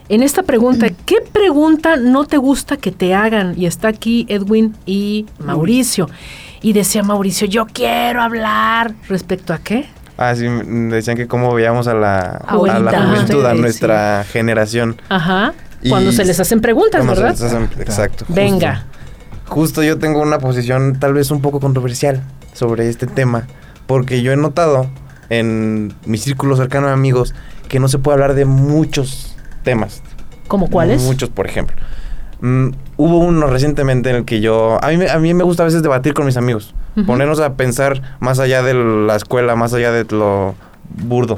en 0.09 0.23
esta 0.23 0.43
pregunta, 0.43 0.87
¿qué 1.05 1.17
pregunta 1.31 1.97
no 1.97 2.25
te 2.25 2.37
gusta 2.37 2.77
que 2.77 2.91
te 2.91 3.13
hagan? 3.13 3.53
Y 3.57 3.65
está 3.65 3.89
aquí 3.89 4.25
Edwin 4.29 4.75
y 4.85 5.25
Mauricio. 5.39 6.09
Y 6.61 6.73
decía 6.73 7.03
Mauricio, 7.03 7.47
yo 7.47 7.65
quiero 7.67 8.21
hablar 8.21 8.95
respecto 9.09 9.53
a 9.53 9.59
qué? 9.59 9.85
Ah, 10.17 10.33
sí, 10.35 10.45
decían 10.89 11.15
que 11.17 11.27
cómo 11.27 11.53
veíamos 11.53 11.87
a 11.87 11.93
la, 11.93 12.19
a 12.19 12.37
Ahorita. 12.53 12.79
la 12.79 13.05
juventud, 13.07 13.45
a 13.45 13.53
Sí, 13.53 13.59
nuestra 13.61 14.23
generación. 14.23 14.99
Ajá. 15.09 15.53
Y 15.83 15.89
Cuando 15.89 16.11
se 16.11 16.25
les 16.25 16.39
hacen 16.39 16.59
preguntas, 16.61 17.01
Cuando 17.01 17.15
se 17.15 17.21
¿verdad? 17.21 17.39
les 17.39 17.53
hacen- 17.53 17.81
exacto. 17.81 18.25
justo. 18.25 18.33
Venga. 18.33 18.85
Justo 19.45 19.83
yo 19.83 19.97
tengo 19.99 20.21
una 20.21 20.39
posición 20.39 20.97
tal 20.99 21.13
vez 21.13 21.29
un 21.31 21.41
poco 21.41 21.59
controversial 21.59 22.23
sobre 22.53 22.89
este 22.89 23.05
tema, 23.07 23.45
porque 23.85 24.21
yo 24.21 24.31
he 24.31 24.37
notado 24.37 24.89
en 25.29 25.93
mi 26.05 26.17
círculo 26.17 26.55
cercano 26.57 26.87
de 26.87 26.93
amigos 26.93 27.35
que 27.69 27.79
no 27.79 27.87
se 27.87 27.99
puede 27.99 28.15
hablar 28.15 28.33
de 28.33 28.45
muchos 28.45 29.26
temas. 29.67 30.01
¿Cómo 30.47 30.69
cuáles? 30.69 31.01
Muchos, 31.03 31.29
por 31.29 31.45
ejemplo. 31.45 31.75
Mm, 32.39 32.69
hubo 32.95 33.17
uno 33.19 33.47
recientemente 33.47 34.09
en 34.11 34.15
el 34.15 34.23
que 34.25 34.39
yo... 34.39 34.77
A 34.81 34.87
mí, 34.89 34.97
me- 34.97 35.09
a 35.09 35.19
mí 35.19 35.33
me 35.33 35.43
gusta 35.43 35.63
a 35.63 35.65
veces 35.65 35.83
debatir 35.83 36.13
con 36.13 36.25
mis 36.25 36.37
amigos. 36.37 36.73
Ponernos 37.05 37.39
a 37.41 37.53
pensar 37.55 38.01
más 38.19 38.39
allá 38.39 38.63
de 38.63 38.73
la 38.73 39.15
escuela, 39.17 39.55
más 39.55 39.73
allá 39.73 39.91
de 39.91 40.05
lo 40.15 40.55
burdo. 40.89 41.37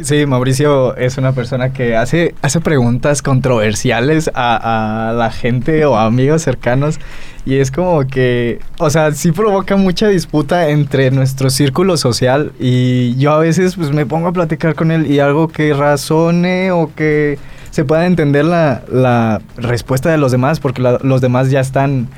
Sí, 0.00 0.24
Mauricio 0.24 0.94
es 0.96 1.18
una 1.18 1.32
persona 1.32 1.72
que 1.72 1.96
hace, 1.96 2.34
hace 2.42 2.60
preguntas 2.60 3.20
controversiales 3.22 4.30
a, 4.34 5.08
a 5.10 5.12
la 5.12 5.30
gente 5.30 5.84
o 5.84 5.96
a 5.96 6.04
amigos 6.06 6.42
cercanos 6.42 6.98
y 7.44 7.56
es 7.56 7.70
como 7.70 8.06
que, 8.06 8.60
o 8.78 8.88
sea, 8.88 9.10
sí 9.12 9.32
provoca 9.32 9.76
mucha 9.76 10.06
disputa 10.08 10.68
entre 10.70 11.10
nuestro 11.10 11.50
círculo 11.50 11.96
social 11.96 12.52
y 12.60 13.16
yo 13.16 13.32
a 13.32 13.38
veces 13.40 13.74
pues 13.76 13.90
me 13.92 14.06
pongo 14.06 14.28
a 14.28 14.32
platicar 14.32 14.74
con 14.74 14.90
él 14.90 15.10
y 15.10 15.18
algo 15.18 15.48
que 15.48 15.74
razone 15.74 16.70
o 16.72 16.90
que 16.94 17.38
se 17.70 17.84
pueda 17.84 18.06
entender 18.06 18.44
la, 18.44 18.82
la 18.90 19.40
respuesta 19.56 20.10
de 20.10 20.18
los 20.18 20.32
demás 20.32 20.60
porque 20.60 20.82
la- 20.82 20.98
los 21.02 21.20
demás 21.20 21.50
ya 21.50 21.60
están 21.60 22.08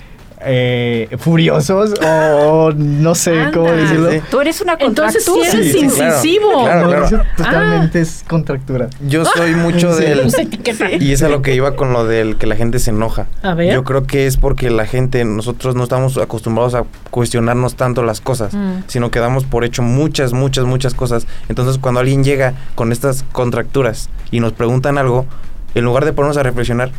eh, 0.44 1.08
furiosos 1.18 1.94
o 2.04 2.72
no 2.76 3.14
sé 3.14 3.48
cómo 3.52 3.70
decirlo. 3.70 4.10
Sí. 4.10 4.20
Tú 4.30 4.40
eres 4.40 4.60
una 4.60 4.76
Entonces 4.78 5.24
sí 5.24 5.30
contractura. 5.30 5.58
eres 5.60 5.72
Sí, 5.72 5.80
sí, 5.90 5.96
claro. 5.96 6.14
incisivo. 6.14 6.64
Claro, 6.64 6.88
claro. 6.88 7.22
Ah. 7.22 7.36
totalmente 7.36 8.00
es 8.00 8.24
contractura. 8.28 8.88
Yo 9.06 9.24
soy 9.24 9.54
mucho 9.54 9.94
Sí. 9.94 10.04
del... 10.04 10.22
Y 11.02 11.12
es 11.12 11.22
a 11.22 11.28
lo 11.28 11.42
que 11.42 11.54
iba 11.54 11.76
con 11.76 11.92
lo 11.92 12.04
del 12.04 12.36
que 12.36 12.46
la 12.46 12.56
gente 12.56 12.78
se 12.78 12.90
enoja. 12.90 13.26
A 13.42 13.54
ver. 13.54 13.72
Yo 13.72 13.84
creo 13.84 14.06
que 14.06 14.26
es 14.26 14.36
porque 14.36 14.70
la 14.70 14.86
gente, 14.86 15.24
nosotros 15.24 15.74
no 15.74 15.82
estamos 15.84 16.18
acostumbrados 16.18 16.74
a 16.74 16.84
cuestionarnos 17.10 17.74
tanto 17.76 18.02
las 18.02 18.20
cosas, 18.20 18.54
Mm. 18.54 18.82
sino 18.86 19.10
que 19.10 19.18
damos 19.20 19.44
por 19.44 19.64
hecho 19.64 19.82
muchas, 19.82 20.32
muchas, 20.32 20.64
muchas 20.64 20.94
cosas. 20.94 21.26
Entonces 21.48 21.78
cuando 21.78 22.00
alguien 22.00 22.24
llega 22.24 22.54
con 22.74 22.92
estas 22.92 23.24
contracturas 23.32 24.08
y 24.30 24.40
nos 24.40 24.52
preguntan 24.52 24.98
algo, 24.98 25.26
en 25.74 25.84
lugar 25.84 26.04
de 26.04 26.12
ponernos 26.12 26.36
a 26.36 26.42
reflexionar, 26.42 26.90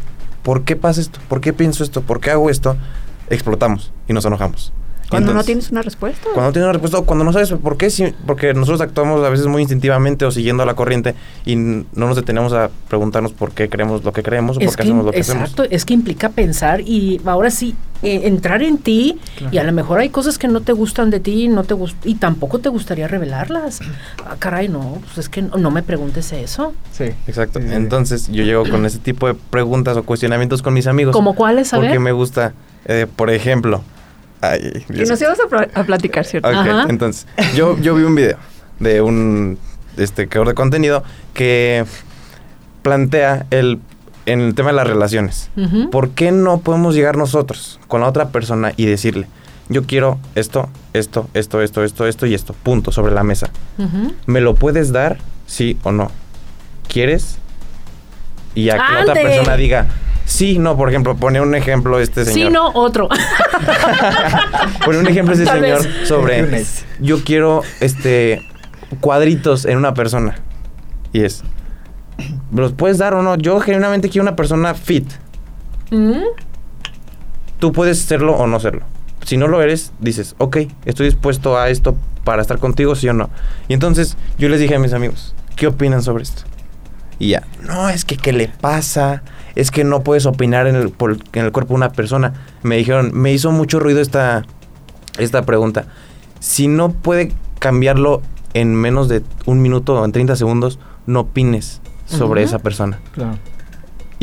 ¿por 0.43 0.63
qué 0.63 0.75
pasa 0.75 0.99
esto? 1.01 1.19
¿Por 1.27 1.41
qué 1.41 1.53
pienso 1.53 1.83
esto? 1.83 2.01
¿Por 2.01 2.19
qué 2.19 2.31
hago 2.31 2.49
esto? 2.49 2.75
Explotamos 3.29 3.91
y 4.07 4.13
nos 4.13 4.25
enojamos. 4.25 4.73
Cuando 5.09 5.33
no 5.33 5.43
tienes 5.43 5.69
una 5.69 5.83
respuesta. 5.83 6.23
Cuando 6.33 6.41
no 6.47 6.51
tienes 6.53 6.65
una 6.65 6.73
respuesta 6.73 6.97
o 6.97 7.05
cuando 7.05 7.23
no 7.23 7.31
sabes 7.33 7.51
por 7.51 7.77
qué, 7.77 7.91
sí, 7.91 8.15
porque 8.25 8.55
nosotros 8.55 8.81
actuamos 8.81 9.23
a 9.23 9.29
veces 9.29 9.45
muy 9.45 9.61
instintivamente 9.61 10.25
o 10.25 10.31
siguiendo 10.31 10.65
la 10.65 10.73
corriente 10.73 11.13
y 11.45 11.55
no 11.55 11.83
nos 11.93 12.15
detenemos 12.15 12.51
a 12.53 12.71
preguntarnos 12.87 13.31
por 13.31 13.51
qué 13.51 13.69
creemos 13.69 14.03
lo 14.03 14.11
que 14.11 14.23
creemos 14.23 14.57
o 14.57 14.59
por 14.61 14.75
qué 14.75 14.81
hacemos 14.81 15.05
lo 15.05 15.11
que 15.11 15.19
exacto, 15.19 15.63
hacemos. 15.63 15.67
es 15.69 15.85
que 15.85 15.93
implica 15.93 16.29
pensar 16.29 16.81
y 16.81 17.21
ahora 17.25 17.51
sí 17.51 17.75
eh, 18.01 18.21
entrar 18.23 18.63
en 18.63 18.79
ti 18.79 19.19
y 19.51 19.59
a 19.59 19.63
lo 19.63 19.71
mejor 19.71 19.99
hay 19.99 20.09
cosas 20.09 20.39
que 20.39 20.47
no 20.47 20.61
te 20.61 20.71
gustan 20.73 21.11
de 21.11 21.19
ti 21.19 21.47
no 21.47 21.63
te 21.63 21.75
gust- 21.75 21.93
y 22.05 22.15
tampoco 22.15 22.57
te 22.57 22.69
gustaría 22.69 23.07
revelarlas. 23.07 23.81
Ah, 24.25 24.35
caray, 24.39 24.67
no, 24.67 24.99
pues 25.03 25.17
es 25.19 25.29
que 25.29 25.43
no, 25.43 25.57
no 25.57 25.69
me 25.69 25.83
preguntes 25.83 26.31
eso. 26.31 26.73
Sí. 26.91 27.05
Exacto. 27.27 27.59
Sí, 27.59 27.65
sí, 27.65 27.69
sí. 27.71 27.75
Entonces 27.75 28.27
yo 28.31 28.43
llego 28.43 28.63
con 28.67 28.83
ese 28.85 28.97
tipo 28.99 29.27
de 29.27 29.35
preguntas 29.35 29.95
o 29.97 30.03
cuestionamientos 30.03 30.61
con 30.63 30.73
mis 30.73 30.87
amigos. 30.87 31.13
¿Como 31.13 31.35
cuáles, 31.35 31.71
a 31.73 31.77
Porque 31.77 31.91
ver? 31.91 31.99
me 31.99 32.13
gusta, 32.13 32.53
eh, 32.85 33.07
por 33.15 33.29
ejemplo. 33.29 33.83
Ay, 34.41 34.85
Y 34.89 35.03
nos 35.03 35.21
íbamos 35.21 35.39
a, 35.39 35.47
pla- 35.47 35.69
a 35.73 35.83
platicar, 35.83 36.25
¿cierto? 36.25 36.49
Ok, 36.49 36.55
Ajá. 36.55 36.85
entonces, 36.89 37.27
yo, 37.55 37.77
yo 37.79 37.95
vi 37.95 38.03
un 38.03 38.15
video 38.15 38.37
de 38.79 39.01
un 39.01 39.57
este 39.97 40.27
creador 40.27 40.49
de 40.49 40.53
contenido 40.55 41.03
que 41.33 41.85
plantea 42.81 43.45
el 43.51 43.79
en 44.25 44.39
el 44.39 44.55
tema 44.55 44.69
de 44.69 44.75
las 44.77 44.87
relaciones. 44.87 45.49
¿Por 45.91 46.11
qué 46.11 46.31
no 46.31 46.59
podemos 46.61 46.95
llegar 46.95 47.17
nosotros 47.17 47.79
con 47.89 47.99
la 48.01 48.07
otra 48.07 48.29
persona 48.29 48.71
y 48.77 48.85
decirle, 48.85 49.27
yo 49.67 49.83
quiero 49.83 50.17
esto, 50.35 50.69
esto, 50.93 51.27
esto, 51.33 51.61
esto, 51.61 51.83
esto, 51.83 52.07
esto 52.07 52.25
y 52.25 52.33
esto, 52.33 52.53
punto, 52.63 52.93
sobre 52.93 53.13
la 53.13 53.23
mesa? 53.23 53.49
¿Me 54.25 54.39
lo 54.39 54.55
puedes 54.55 54.93
dar? 54.93 55.17
Sí 55.45 55.77
o 55.83 55.91
no. 55.91 56.09
¿Quieres? 56.87 57.37
Y 58.55 58.69
a 58.69 58.73
que 58.77 58.93
la 58.93 59.01
otra 59.01 59.13
persona 59.15 59.57
diga, 59.57 59.87
sí, 60.25 60.57
no, 60.59 60.75
por 60.77 60.89
ejemplo, 60.89 61.15
pone 61.15 61.39
un 61.41 61.55
ejemplo 61.55 61.99
este 61.99 62.25
señor. 62.25 62.47
Sí, 62.47 62.53
no, 62.53 62.69
otro. 62.73 63.09
Pone 64.85 64.97
un 64.99 65.07
ejemplo 65.07 65.33
ese 65.33 65.45
Tal 65.45 65.61
señor 65.61 65.83
vez. 65.83 66.07
sobre, 66.07 66.65
yo 66.99 67.23
quiero, 67.23 67.61
este, 67.79 68.41
cuadritos 68.99 69.65
en 69.65 69.77
una 69.77 69.93
persona. 69.93 70.35
Y 71.11 71.21
es, 71.23 71.43
¿me 72.51 72.61
los 72.61 72.73
puedes 72.73 72.97
dar 72.97 73.13
o 73.13 73.21
no? 73.23 73.37
Yo 73.37 73.59
genuinamente 73.59 74.09
quiero 74.09 74.23
una 74.23 74.35
persona 74.35 74.73
fit. 74.73 75.09
Mm, 75.91 76.23
Tú 77.59 77.71
puedes 77.71 77.99
serlo 77.99 78.33
o 78.35 78.45
no 78.47 78.59
serlo. 78.59 78.81
Si 79.23 79.37
no 79.37 79.47
lo 79.47 79.61
eres, 79.61 79.93
dices, 79.99 80.35
ok, 80.37 80.57
estoy 80.85 81.05
dispuesto 81.05 81.57
a 81.57 81.69
esto 81.69 81.95
para 82.25 82.41
estar 82.41 82.57
contigo, 82.59 82.93
sí 82.95 83.07
o 83.07 83.13
no. 83.13 83.29
Y 83.69 83.73
entonces 83.73 84.17
yo 84.37 84.49
les 84.49 84.59
dije 84.59 84.75
a 84.75 84.79
mis 84.79 84.91
amigos, 84.93 85.33
¿qué 85.55 85.67
opinan 85.67 86.01
sobre 86.03 86.23
esto? 86.23 86.43
Y 87.19 87.29
ya, 87.29 87.43
no, 87.61 87.87
es 87.89 88.03
que 88.03 88.17
¿qué 88.17 88.33
le 88.33 88.49
pasa? 88.49 89.23
Es 89.55 89.71
que 89.71 89.83
no 89.83 90.01
puedes 90.03 90.25
opinar 90.25 90.67
en 90.67 90.75
el, 90.75 90.89
por- 90.89 91.17
en 91.33 91.45
el 91.45 91.51
cuerpo 91.51 91.69
de 91.73 91.75
una 91.75 91.91
persona. 91.91 92.33
Me 92.63 92.77
dijeron, 92.77 93.11
me 93.13 93.31
hizo 93.33 93.51
mucho 93.51 93.79
ruido 93.79 94.01
esta, 94.01 94.43
esta 95.19 95.43
pregunta. 95.43 95.85
Si 96.39 96.67
no 96.67 96.91
puede 96.91 97.31
cambiarlo 97.59 98.21
en 98.53 98.75
menos 98.75 99.07
de 99.09 99.23
un 99.45 99.61
minuto 99.61 99.95
o 99.99 100.05
en 100.05 100.11
30 100.11 100.35
segundos, 100.35 100.79
no 101.05 101.21
opines 101.21 101.81
sobre 102.05 102.43
esa 102.43 102.59
persona. 102.59 102.99
Claro. 103.13 103.37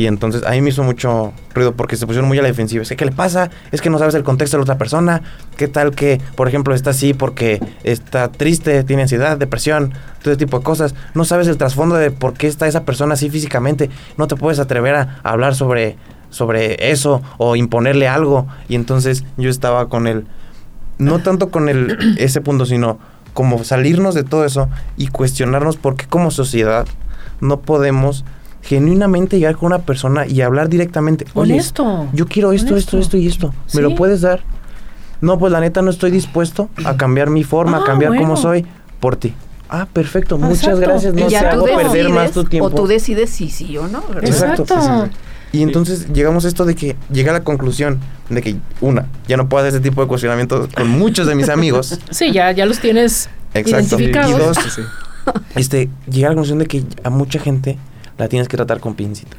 Y 0.01 0.07
entonces 0.07 0.45
a 0.47 0.53
mí 0.53 0.63
me 0.63 0.71
hizo 0.71 0.83
mucho 0.83 1.35
ruido 1.53 1.77
porque 1.77 1.95
se 1.95 2.07
pusieron 2.07 2.27
muy 2.27 2.39
a 2.39 2.41
la 2.41 2.49
defensiva. 2.49 2.81
Es 2.81 2.89
que, 2.89 2.97
¿qué 2.97 3.05
le 3.05 3.13
pasa? 3.13 3.51
Es 3.71 3.83
que 3.83 3.91
no 3.91 3.99
sabes 3.99 4.15
el 4.15 4.23
contexto 4.23 4.57
de 4.57 4.61
la 4.61 4.63
otra 4.63 4.79
persona. 4.79 5.21
¿Qué 5.59 5.69
tal 5.69 5.91
que, 5.91 6.23
por 6.37 6.49
ejemplo, 6.49 6.75
está 6.75 6.89
así 6.89 7.13
porque 7.13 7.61
está 7.85 8.33
triste, 8.33 8.83
tiene 8.85 9.03
ansiedad, 9.03 9.37
depresión, 9.37 9.93
todo 10.23 10.33
ese 10.33 10.39
tipo 10.39 10.57
de 10.57 10.65
cosas? 10.65 10.95
No 11.13 11.27
sabes 11.27 11.49
el 11.49 11.59
trasfondo 11.59 11.97
de 11.97 12.11
por 12.11 12.33
qué 12.33 12.47
está 12.47 12.67
esa 12.67 12.85
persona 12.85 13.13
así 13.13 13.29
físicamente. 13.29 13.91
No 14.17 14.27
te 14.27 14.37
puedes 14.37 14.59
atrever 14.59 14.95
a 14.95 15.21
hablar 15.23 15.55
sobre, 15.55 15.99
sobre 16.31 16.91
eso 16.91 17.21
o 17.37 17.55
imponerle 17.55 18.09
algo. 18.09 18.47
Y 18.71 18.77
entonces 18.77 19.23
yo 19.37 19.51
estaba 19.51 19.91
con 19.91 20.07
él, 20.07 20.25
no 20.97 21.19
tanto 21.19 21.51
con 21.51 21.69
el, 21.69 22.17
ese 22.19 22.41
punto, 22.41 22.65
sino 22.65 22.99
como 23.35 23.65
salirnos 23.65 24.15
de 24.15 24.25
todo 24.25 24.47
eso 24.47 24.71
y 24.97 25.09
cuestionarnos 25.09 25.77
por 25.77 25.97
qué 25.97 26.07
como 26.07 26.31
sociedad 26.31 26.87
no 27.43 27.61
podemos 27.61 28.25
genuinamente 28.63 29.39
llegar 29.39 29.57
con 29.57 29.67
una 29.67 29.81
persona 29.81 30.27
y 30.27 30.41
hablar 30.43 30.69
directamente. 30.69 31.27
Oye, 31.35 31.55
Honesto. 31.55 32.09
yo 32.13 32.27
quiero 32.27 32.53
esto, 32.53 32.73
Honesto. 32.75 32.99
esto, 32.99 32.99
esto 32.99 33.17
y 33.17 33.27
esto. 33.27 33.55
¿Me 33.75 33.81
lo 33.83 33.95
puedes 33.95 34.21
dar? 34.21 34.41
No, 35.21 35.39
pues 35.39 35.53
la 35.53 35.61
neta 35.61 35.83
no 35.83 35.91
estoy 35.91 36.11
dispuesto 36.11 36.71
a 36.85 36.97
cambiar 36.97 37.31
mi 37.31 37.45
forma, 37.45 37.79
Ah, 37.79 37.81
a 37.83 37.85
cambiar 37.85 38.11
bueno. 38.13 38.25
como 38.25 38.37
soy 38.37 38.65
por 39.01 39.17
ti. 39.17 39.35
Ah, 39.69 39.87
perfecto, 39.93 40.37
muchas 40.39 40.59
Exacto. 40.65 40.81
gracias. 40.81 41.15
No 41.15 41.27
te 41.27 41.31
ya 41.33 41.51
tú 41.51 41.57
hago 41.57 41.65
perder 41.67 42.09
más 42.09 42.33
tu 42.33 42.41
decides, 42.41 42.51
tiempo. 42.51 42.67
o 42.67 42.71
tú 42.71 42.87
decides 42.87 43.31
si 43.31 43.49
sí 43.51 43.77
o 43.77 43.87
no, 43.87 44.03
¿verdad? 44.09 44.25
Exacto. 44.25 44.63
Exacto. 44.63 45.07
Sí, 45.07 45.11
sí, 45.53 45.59
Y 45.59 45.63
entonces 45.63 46.09
llegamos 46.13 46.45
a 46.45 46.49
esto 46.49 46.65
de 46.65 46.75
que 46.75 46.97
llega 47.13 47.31
a 47.31 47.35
la 47.35 47.45
conclusión 47.45 48.01
de 48.31 48.41
que, 48.43 48.57
una, 48.81 49.07
ya 49.29 49.37
no 49.37 49.49
puedo 49.49 49.63
hacer 49.65 49.75
ese 49.81 49.83
tipo 49.89 50.01
de 50.03 50.09
cuestionamientos 50.09 50.69
con 50.75 50.89
muchos 50.89 51.27
de 51.27 51.35
mis 51.35 51.49
amigos. 51.49 51.99
Sí, 52.11 52.33
ya, 52.33 52.51
ya 52.53 52.67
los 52.67 52.79
tienes 52.81 53.29
Exacto. 53.55 53.97
identificados. 54.01 54.31
Y 54.31 54.39
dos, 54.39 54.57
Sí, 54.57 54.71
sí. 54.77 54.83
este, 55.55 55.89
llega 56.11 56.29
a 56.29 56.31
la 56.31 56.35
conclusión 56.37 56.59
de 56.59 56.67
que 56.67 56.85
a 57.05 57.11
mucha 57.11 57.39
gente 57.39 57.79
la 58.21 58.29
tienes 58.29 58.47
que 58.49 58.57
tratar 58.57 58.79
con 58.79 58.95
pincitas. 58.95 59.39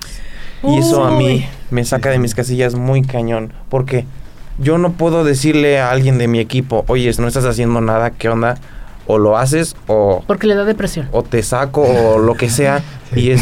Y 0.64 0.78
eso 0.78 1.04
a 1.06 1.12
mí 1.12 1.46
me 1.70 1.86
saca 1.86 2.10
de 2.10 2.20
mis 2.20 2.36
casillas 2.36 2.76
muy 2.76 3.02
cañón. 3.02 3.54
Porque 3.70 4.06
yo 4.60 4.78
no 4.78 4.92
puedo 4.94 5.24
decirle 5.24 5.80
a 5.80 5.92
alguien 5.92 6.18
de 6.18 6.28
mi 6.28 6.40
equipo, 6.40 6.84
oye, 6.88 7.12
no 7.20 7.28
estás 7.28 7.46
haciendo 7.46 7.80
nada, 7.82 8.12
¿qué 8.12 8.30
onda? 8.30 8.58
O 9.08 9.18
lo 9.18 9.38
haces 9.38 9.76
o, 9.88 10.24
Porque 10.28 10.48
le 10.48 10.56
da 10.56 10.64
depresión. 10.66 11.08
o 11.12 11.24
te 11.24 11.42
saco 11.44 11.82
o 11.82 12.20
lo 12.20 12.36
que 12.36 12.50
sea. 12.50 12.82
Y 13.16 13.32
es, 13.32 13.42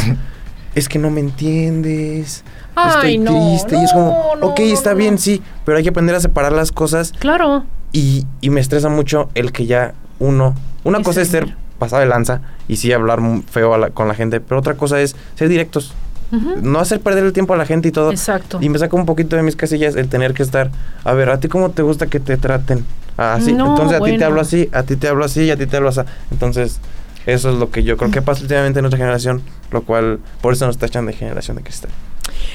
es 0.74 0.88
que 0.88 0.98
no 0.98 1.10
me 1.10 1.20
entiendes. 1.20 2.42
Ay, 2.74 2.90
estoy 3.14 3.18
no, 3.18 3.30
triste. 3.32 3.76
y 3.76 3.84
es 3.84 3.92
como, 3.92 4.32
no, 4.40 4.46
ok, 4.48 4.60
está 4.60 4.94
bien, 4.94 5.18
sí, 5.18 5.42
pero 5.64 5.76
hay 5.78 5.84
que 5.84 5.90
aprender 5.90 6.14
a 6.16 6.20
separar 6.20 6.52
las 6.52 6.72
cosas. 6.72 7.12
Claro. 7.18 7.64
Y, 7.92 8.26
y 8.40 8.50
me 8.50 8.60
estresa 8.60 8.88
mucho 8.88 9.28
el 9.34 9.52
que 9.52 9.66
ya 9.66 9.94
uno... 10.18 10.54
Una 10.84 11.02
cosa 11.02 11.20
es 11.20 11.28
ser 11.28 11.44
ser- 11.46 11.56
pasado 11.78 12.00
de 12.00 12.08
lanza 12.08 12.40
y 12.70 12.76
sí 12.76 12.92
hablar 12.92 13.20
feo 13.50 13.74
a 13.74 13.78
la- 13.78 13.90
con 13.90 14.06
la 14.08 14.14
gente, 14.14 14.40
pero 14.40 14.60
otra 14.60 14.74
cosa 14.74 15.00
es 15.00 15.16
ser 15.34 15.48
directos. 15.48 15.92
Ujú. 16.32 16.60
No 16.62 16.78
hacer 16.78 17.00
perder 17.00 17.24
el 17.24 17.32
tiempo 17.32 17.54
a 17.54 17.56
la 17.56 17.66
gente 17.66 17.88
y 17.88 17.90
todo. 17.90 18.10
Exacto. 18.12 18.58
Y 18.60 18.68
me 18.68 18.78
saca 18.78 18.94
un 18.96 19.04
poquito 19.06 19.34
de 19.34 19.42
mis 19.42 19.56
casillas 19.56 19.96
el 19.96 20.08
tener 20.08 20.32
que 20.34 20.44
estar, 20.44 20.70
a 21.02 21.12
ver, 21.12 21.28
¿a 21.30 21.40
ti 21.40 21.48
cómo 21.48 21.70
te 21.70 21.82
gusta 21.82 22.06
que 22.06 22.20
te 22.20 22.36
traten? 22.36 22.84
Así. 23.16 23.52
No, 23.52 23.70
Entonces 23.70 23.96
a 23.96 23.98
ti 23.98 24.04
te 24.04 24.10
bueno. 24.12 24.26
hablo 24.26 24.40
así, 24.40 24.68
a 24.72 24.84
ti 24.84 24.94
te 24.96 25.08
hablo 25.08 25.24
así 25.24 25.42
y 25.42 25.50
a 25.50 25.56
ti 25.56 25.66
te 25.66 25.76
hablo 25.76 25.88
así. 25.88 26.00
Entonces, 26.30 26.78
eso 27.26 27.50
es 27.50 27.56
lo 27.58 27.70
que 27.72 27.82
yo 27.82 27.96
creo 27.96 28.12
que 28.12 28.22
pasa 28.22 28.42
últimamente 28.42 28.78
en 28.78 28.84
nuestra 28.84 28.98
generación, 28.98 29.42
lo 29.72 29.82
cual, 29.82 30.20
por 30.40 30.52
eso 30.52 30.66
nos 30.66 30.78
tachan 30.78 31.04
de 31.06 31.12
generación 31.14 31.56
de 31.56 31.64
cristal. 31.64 31.90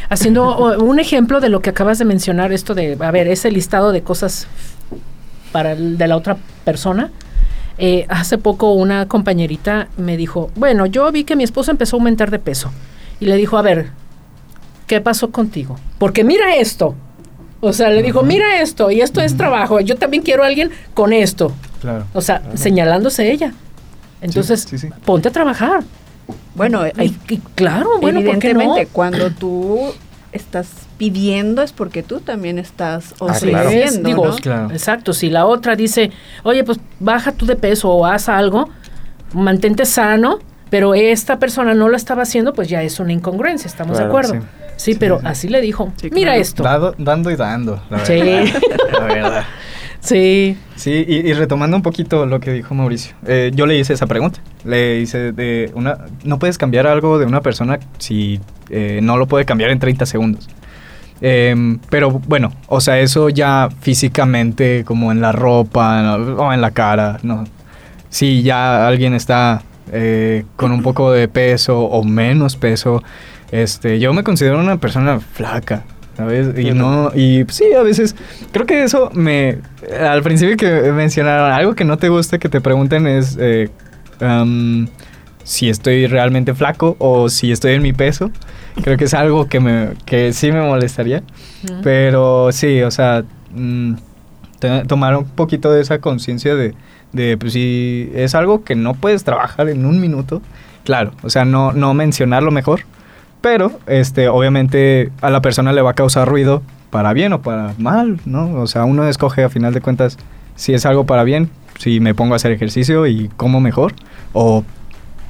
Haciendo 0.09 0.57
un 0.79 0.99
ejemplo 0.99 1.41
de 1.41 1.49
lo 1.49 1.59
que 1.59 1.69
acabas 1.71 1.99
de 1.99 2.05
mencionar, 2.05 2.53
esto 2.53 2.73
de, 2.75 2.97
a 2.99 3.11
ver, 3.11 3.27
ese 3.27 3.51
listado 3.51 3.91
de 3.91 4.01
cosas 4.03 4.47
para 5.51 5.73
el 5.73 5.97
de 5.97 6.07
la 6.07 6.15
otra 6.15 6.37
persona. 6.63 7.11
Eh, 7.77 8.05
hace 8.09 8.37
poco 8.37 8.73
una 8.73 9.07
compañerita 9.07 9.89
me 9.97 10.17
dijo, 10.17 10.49
bueno, 10.55 10.85
yo 10.85 11.11
vi 11.11 11.23
que 11.23 11.35
mi 11.35 11.43
esposo 11.43 11.71
empezó 11.71 11.95
a 11.95 11.99
aumentar 11.99 12.31
de 12.31 12.39
peso. 12.39 12.71
Y 13.19 13.25
le 13.25 13.35
dijo, 13.35 13.57
a 13.57 13.61
ver, 13.61 13.89
¿qué 14.87 15.01
pasó 15.01 15.31
contigo? 15.31 15.77
Porque 15.97 16.23
mira 16.23 16.55
esto. 16.55 16.95
O 17.61 17.73
sea, 17.73 17.89
le 17.89 18.03
dijo, 18.03 18.21
mira 18.23 18.61
esto, 18.61 18.91
y 18.91 19.01
esto 19.01 19.21
es 19.21 19.35
trabajo. 19.37 19.79
Yo 19.79 19.95
también 19.95 20.21
quiero 20.23 20.43
a 20.43 20.47
alguien 20.47 20.69
con 20.93 21.13
esto. 21.13 21.51
Claro. 21.81 22.05
O 22.13 22.21
sea, 22.21 22.41
señalándose 22.55 23.31
ella. 23.31 23.53
Entonces, 24.21 24.67
sí, 24.69 24.77
sí. 24.77 24.89
ponte 25.03 25.29
a 25.29 25.31
trabajar. 25.31 25.83
Bueno, 26.53 26.81
hay, 26.81 27.15
Y, 27.29 27.33
y 27.35 27.37
claro, 27.55 27.99
bueno, 27.99 28.21
¿por 28.21 28.39
qué 28.39 28.53
no? 28.53 28.61
evidentemente, 28.61 28.87
cuando 28.91 29.29
tú 29.31 29.93
estás 30.35 30.67
pidiendo 30.97 31.61
es 31.61 31.71
porque 31.73 32.03
tú 32.03 32.19
también 32.19 32.59
estás 32.59 33.13
Ah, 33.21 33.27
Así 33.29 33.47
claro. 33.49 33.69
es, 33.69 33.75
ofreciendo, 33.77 34.09
digo, 34.09 34.27
¿no? 34.27 34.35
Claro. 34.35 34.71
exacto. 34.71 35.13
Si 35.13 35.29
la 35.29 35.45
otra 35.45 35.75
dice, 35.75 36.11
oye, 36.43 36.63
pues 36.63 36.79
baja 36.99 37.31
tú 37.31 37.45
de 37.45 37.55
peso 37.55 37.89
o 37.89 38.05
haz 38.05 38.29
algo, 38.29 38.69
mantente 39.33 39.85
sano, 39.85 40.39
pero 40.69 40.93
esta 40.93 41.39
persona 41.39 41.73
no 41.73 41.87
lo 41.89 41.95
estaba 41.97 42.23
haciendo, 42.23 42.53
pues 42.53 42.67
ya 42.69 42.81
es 42.83 42.99
una 42.99 43.13
incongruencia, 43.13 43.67
¿estamos 43.67 43.97
de 43.97 44.03
acuerdo? 44.05 44.33
sí. 44.33 44.39
Sí, 44.77 44.91
Sí, 44.91 44.97
pero 44.99 45.15
sí, 45.15 45.21
sí. 45.21 45.27
así 45.29 45.47
le 45.47 45.61
dijo, 45.61 45.93
Sí, 45.95 46.09
mira 46.11 46.31
claro. 46.31 46.41
esto. 46.41 46.63
Dado- 46.63 46.95
dando 46.97 47.31
y 47.31 47.37
dando. 47.37 47.81
La 47.89 48.05
Sí. 48.05 48.13
verdad. 48.19 48.61
La 48.91 48.99
verdad. 49.05 49.43
Sí, 50.01 50.57
Sí, 50.75 51.05
y, 51.07 51.15
y 51.29 51.33
retomando 51.33 51.77
un 51.77 51.81
poquito 51.81 52.25
lo 52.25 52.41
que 52.41 52.51
dijo 52.51 52.75
Mauricio, 52.75 53.15
eh, 53.25 53.51
yo 53.55 53.65
le 53.67 53.77
hice 53.77 53.93
esa 53.93 54.05
pregunta. 54.05 54.41
Le 54.65 54.99
hice 54.99 55.31
de 55.31 55.71
una, 55.75 55.99
no 56.25 56.39
puedes 56.39 56.57
cambiar 56.57 56.87
algo 56.87 57.17
de 57.19 57.25
una 57.25 57.39
persona 57.41 57.79
si 57.99 58.41
eh, 58.69 58.99
no 59.01 59.17
lo 59.17 59.27
puede 59.27 59.45
cambiar 59.45 59.71
en 59.71 59.79
30 59.79 60.05
segundos. 60.05 60.47
Em, 61.21 61.79
pero 61.89 62.11
bueno, 62.11 62.51
o 62.67 62.81
sea, 62.81 62.99
eso 62.99 63.29
ya 63.29 63.69
físicamente, 63.81 64.83
como 64.85 65.11
en 65.11 65.21
la 65.21 65.31
ropa 65.31 66.01
¿no? 66.01 66.35
o 66.35 66.53
en 66.53 66.61
la 66.61 66.71
cara, 66.71 67.19
no. 67.23 67.45
Si 68.09 68.43
ya 68.43 68.87
alguien 68.87 69.13
está 69.13 69.61
eh, 69.91 70.45
con 70.55 70.71
un 70.71 70.81
poco 70.81 71.11
de 71.11 71.27
peso 71.27 71.79
o 71.81 72.03
menos 72.03 72.55
peso, 72.57 73.01
este, 73.51 73.99
yo 73.99 74.13
me 74.13 74.23
considero 74.23 74.59
una 74.59 74.77
persona 74.77 75.19
flaca, 75.19 75.83
¿sabes? 76.17 76.57
Y 76.57 76.71
no, 76.71 77.11
y 77.13 77.43
pues, 77.43 77.57
sí, 77.57 77.73
a 77.73 77.83
veces, 77.83 78.15
creo 78.51 78.65
que 78.65 78.83
eso 78.83 79.09
me, 79.13 79.59
al 79.99 80.21
principio 80.23 80.57
que 80.57 80.91
mencionaron, 80.91 81.51
algo 81.51 81.75
que 81.75 81.85
no 81.85 81.97
te 81.97 82.09
gusta 82.09 82.37
que 82.39 82.49
te 82.49 82.61
pregunten 82.61 83.07
es 83.07 83.37
eh, 83.39 83.69
si 85.45 85.69
estoy 85.69 86.07
realmente 86.07 86.53
flaco 86.53 86.97
o 86.99 87.29
si 87.29 87.51
estoy 87.51 87.73
en 87.73 87.83
mi 87.83 87.93
peso. 87.93 88.31
Creo 88.83 88.97
que 88.97 89.05
es 89.05 89.13
algo 89.13 89.47
que, 89.47 89.61
me, 89.61 89.91
que 90.05 90.33
sí 90.33 90.51
me 90.51 90.61
molestaría. 90.61 91.23
Pero 91.83 92.51
sí, 92.51 92.81
o 92.81 92.91
sea, 92.91 93.23
mm, 93.53 93.93
tomar 94.87 95.15
un 95.15 95.25
poquito 95.25 95.71
de 95.71 95.81
esa 95.81 95.99
conciencia 95.99 96.55
de, 96.55 96.73
de, 97.13 97.37
pues 97.37 97.53
si 97.53 98.11
es 98.13 98.35
algo 98.35 98.63
que 98.63 98.75
no 98.75 98.95
puedes 98.95 99.23
trabajar 99.23 99.69
en 99.69 99.85
un 99.85 100.01
minuto, 100.01 100.41
claro, 100.83 101.11
o 101.23 101.29
sea, 101.29 101.45
no, 101.45 101.71
no 101.71 101.93
mencionarlo 101.93 102.51
mejor, 102.51 102.81
pero 103.41 103.71
este, 103.87 104.27
obviamente 104.27 105.11
a 105.21 105.29
la 105.29 105.41
persona 105.41 105.71
le 105.71 105.81
va 105.81 105.91
a 105.91 105.93
causar 105.93 106.27
ruido 106.27 106.63
para 106.89 107.13
bien 107.13 107.33
o 107.33 107.41
para 107.41 107.73
mal, 107.77 108.19
¿no? 108.25 108.53
O 108.55 108.67
sea, 108.67 108.85
uno 108.85 109.07
escoge 109.07 109.43
a 109.43 109.49
final 109.49 109.73
de 109.73 109.81
cuentas 109.81 110.17
si 110.55 110.73
es 110.73 110.85
algo 110.85 111.05
para 111.05 111.23
bien, 111.23 111.49
si 111.77 111.99
me 111.99 112.15
pongo 112.15 112.33
a 112.33 112.37
hacer 112.37 112.51
ejercicio 112.51 113.05
y 113.07 113.29
como 113.37 113.59
mejor, 113.59 113.93
o, 114.33 114.63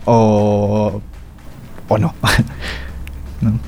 o, 0.06 1.02
o 1.88 1.98
no. 1.98 2.14
¿No? 3.42 3.60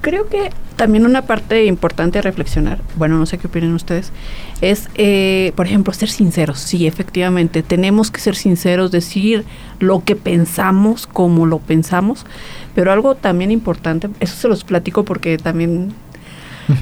Creo 0.00 0.28
que 0.28 0.50
también 0.76 1.06
una 1.06 1.22
parte 1.22 1.64
importante 1.64 2.18
a 2.18 2.22
reflexionar, 2.22 2.78
bueno, 2.96 3.18
no 3.18 3.26
sé 3.26 3.38
qué 3.38 3.46
opinan 3.46 3.74
ustedes, 3.74 4.12
es, 4.60 4.88
eh, 4.94 5.52
por 5.56 5.66
ejemplo, 5.66 5.92
ser 5.92 6.10
sinceros. 6.10 6.58
Sí, 6.58 6.86
efectivamente, 6.86 7.62
tenemos 7.62 8.10
que 8.10 8.20
ser 8.20 8.36
sinceros, 8.36 8.92
decir 8.92 9.44
lo 9.80 10.04
que 10.04 10.14
pensamos, 10.14 11.06
como 11.06 11.46
lo 11.46 11.58
pensamos, 11.58 12.26
pero 12.74 12.92
algo 12.92 13.14
también 13.14 13.50
importante, 13.50 14.08
eso 14.20 14.36
se 14.36 14.48
los 14.48 14.64
platico 14.64 15.04
porque 15.04 15.38
también 15.38 15.92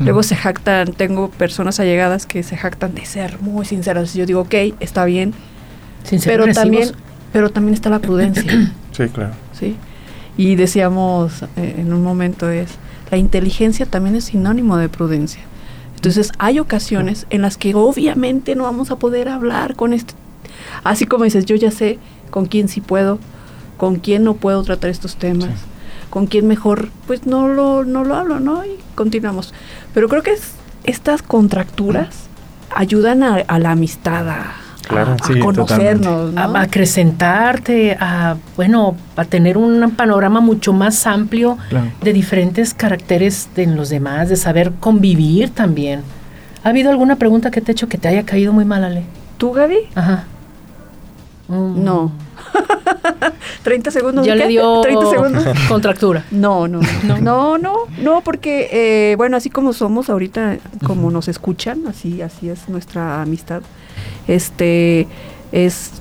luego 0.00 0.22
se 0.22 0.34
jactan, 0.34 0.92
tengo 0.92 1.30
personas 1.30 1.78
allegadas 1.78 2.26
que 2.26 2.42
se 2.42 2.56
jactan 2.56 2.94
de 2.94 3.04
ser 3.06 3.40
muy 3.40 3.64
sinceras. 3.64 4.14
Yo 4.14 4.26
digo, 4.26 4.40
ok, 4.40 4.54
está 4.80 5.04
bien, 5.04 5.34
Sinceros 6.02 6.46
pero 6.46 6.54
también. 6.54 6.90
Pero 7.34 7.50
también 7.50 7.74
está 7.74 7.90
la 7.90 7.98
prudencia. 7.98 8.72
Sí, 8.92 9.08
claro. 9.08 9.32
¿sí? 9.52 9.74
Y 10.36 10.54
decíamos 10.54 11.42
eh, 11.56 11.74
en 11.78 11.92
un 11.92 12.04
momento 12.04 12.48
es, 12.48 12.70
la 13.10 13.16
inteligencia 13.16 13.86
también 13.86 14.14
es 14.14 14.26
sinónimo 14.26 14.76
de 14.76 14.88
prudencia. 14.88 15.42
Entonces 15.96 16.30
hay 16.38 16.60
ocasiones 16.60 17.26
en 17.30 17.42
las 17.42 17.56
que 17.56 17.74
obviamente 17.74 18.54
no 18.54 18.62
vamos 18.62 18.92
a 18.92 18.96
poder 19.00 19.28
hablar 19.28 19.74
con 19.74 19.92
este, 19.92 20.14
así 20.84 21.06
como 21.06 21.24
dices, 21.24 21.44
yo 21.44 21.56
ya 21.56 21.72
sé 21.72 21.98
con 22.30 22.46
quién 22.46 22.68
sí 22.68 22.80
puedo, 22.80 23.18
con 23.78 23.96
quién 23.96 24.22
no 24.22 24.34
puedo 24.34 24.62
tratar 24.62 24.90
estos 24.90 25.16
temas, 25.16 25.48
Sí. 25.48 25.64
con 26.08 26.28
quién 26.28 26.46
mejor, 26.46 26.90
pues 27.08 27.26
no 27.26 27.48
lo, 27.48 27.84
no 27.84 28.04
lo 28.04 28.14
hablo, 28.14 28.38
¿no? 28.38 28.64
Y 28.64 28.78
continuamos. 28.94 29.52
Pero 29.92 30.08
creo 30.08 30.22
que 30.22 30.34
es, 30.34 30.52
estas 30.84 31.20
contracturas 31.22 32.28
ayudan 32.72 33.24
a, 33.24 33.38
a 33.38 33.58
la 33.58 33.72
amistad, 33.72 34.28
a, 34.28 34.52
Claro. 34.86 35.12
a- 35.12 35.14
a 35.14 35.26
Sí, 35.26 35.38
conocernos, 35.38 36.36
a, 36.36 36.46
¿no? 36.48 36.56
a 36.56 36.60
acrecentarte, 36.62 37.96
a, 38.00 38.36
bueno, 38.56 38.96
a 39.16 39.24
tener 39.24 39.56
un 39.56 39.90
panorama 39.92 40.40
mucho 40.40 40.72
más 40.72 41.06
amplio 41.06 41.58
Claro. 41.68 41.86
de 42.02 42.12
diferentes 42.12 42.74
caracteres 42.74 43.48
de 43.54 43.62
en 43.64 43.76
los 43.76 43.88
demás, 43.88 44.28
de 44.28 44.36
saber 44.36 44.72
convivir 44.80 45.50
también. 45.50 46.02
¿Ha 46.62 46.68
habido 46.70 46.90
alguna 46.90 47.16
pregunta 47.16 47.50
que 47.50 47.60
te 47.60 47.70
he 47.70 47.74
hecho 47.74 47.88
que 47.88 47.98
te 47.98 48.08
haya 48.08 48.24
caído 48.24 48.52
muy 48.52 48.64
mal, 48.64 48.84
Ale? 48.84 49.04
¿Tú, 49.38 49.52
Gaby? 49.52 49.76
Ajá. 49.94 50.24
Mm. 51.48 51.84
No. 51.84 52.12
30 53.62 53.90
segundos. 53.90 54.26
Ya 54.26 54.32
¿de 54.34 54.40
le 54.40 54.48
dio 54.48 54.80
30 54.80 55.10
segundos. 55.10 55.44
contractura. 55.68 56.24
No, 56.30 56.68
no, 56.68 56.80
no, 57.04 57.18
no, 57.18 57.58
no, 57.58 57.74
no, 57.98 58.20
porque, 58.22 58.68
eh, 58.72 59.14
bueno, 59.16 59.36
así 59.36 59.50
como 59.50 59.72
somos 59.72 60.08
ahorita, 60.10 60.56
como 60.86 61.10
nos 61.10 61.28
escuchan, 61.28 61.82
así, 61.88 62.22
así 62.22 62.48
es 62.48 62.68
nuestra 62.68 63.22
amistad, 63.22 63.62
este, 64.28 65.06
es 65.52 65.92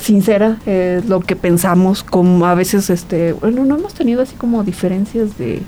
sincera, 0.00 0.58
es 0.66 1.06
lo 1.06 1.20
que 1.20 1.34
pensamos, 1.36 2.02
como 2.04 2.46
a 2.46 2.54
veces, 2.54 2.88
este, 2.90 3.32
bueno, 3.32 3.64
no 3.64 3.76
hemos 3.76 3.94
tenido 3.94 4.22
así 4.22 4.34
como 4.36 4.62
diferencias 4.64 5.36
de 5.38 5.62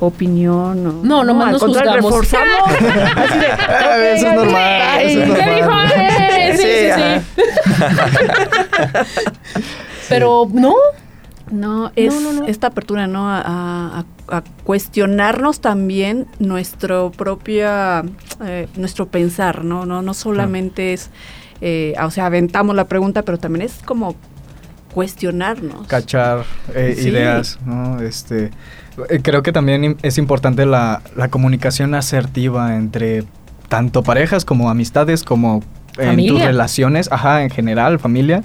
opinión. 0.00 0.86
o- 0.86 1.00
No, 1.04 1.24
nomás 1.24 1.46
al 1.46 1.52
nos 1.54 1.62
juzgamos. 1.62 1.94
reforzamos. 1.96 2.46
así 2.68 3.38
de, 3.38 3.46
ok, 3.46 4.16
Eso 4.16 4.26
es 4.28 4.34
normal, 4.34 4.54
ay, 4.82 5.06
eso 5.06 5.20
es 5.22 5.26
¿Qué 5.38 5.50
dijo 5.54 5.60
normal. 5.70 5.92
Sí, 6.62 6.68
sí, 6.94 7.00
sí. 7.36 7.42
Pero 10.08 10.48
no, 10.52 10.74
No, 11.50 11.92
es 11.96 12.14
no, 12.20 12.32
no. 12.32 12.46
esta 12.46 12.68
apertura, 12.68 13.06
¿no? 13.06 13.28
A, 13.28 13.40
a- 13.40 14.04
a 14.30 14.42
cuestionarnos 14.64 15.60
también 15.60 16.26
nuestro 16.38 17.10
propia, 17.12 18.04
eh, 18.44 18.68
nuestro 18.76 19.06
pensar, 19.08 19.64
¿no? 19.64 19.86
No, 19.86 20.02
no 20.02 20.12
solamente 20.12 20.92
es, 20.92 21.08
eh, 21.62 21.94
o 22.02 22.10
sea, 22.10 22.26
aventamos 22.26 22.76
la 22.76 22.86
pregunta, 22.86 23.22
pero 23.22 23.38
también 23.38 23.64
es 23.64 23.78
como 23.86 24.16
cuestionarnos. 24.92 25.86
cachar 25.86 26.44
eh, 26.74 26.94
Sí. 26.98 27.08
ideas, 27.08 27.58
¿no? 27.64 28.00
Este, 28.02 28.50
eh, 29.08 29.20
creo 29.22 29.42
que 29.42 29.52
también 29.52 29.96
es 30.02 30.18
importante 30.18 30.66
la, 30.66 31.00
la 31.16 31.28
comunicación 31.28 31.94
asertiva 31.94 32.76
entre 32.76 33.24
tanto 33.68 34.02
parejas 34.02 34.44
como 34.44 34.68
amistades, 34.70 35.24
como 35.24 35.62
en 35.98 36.26
tus 36.26 36.40
relaciones, 36.40 37.10
ajá, 37.10 37.42
en 37.42 37.50
general, 37.50 37.98
familia. 37.98 38.42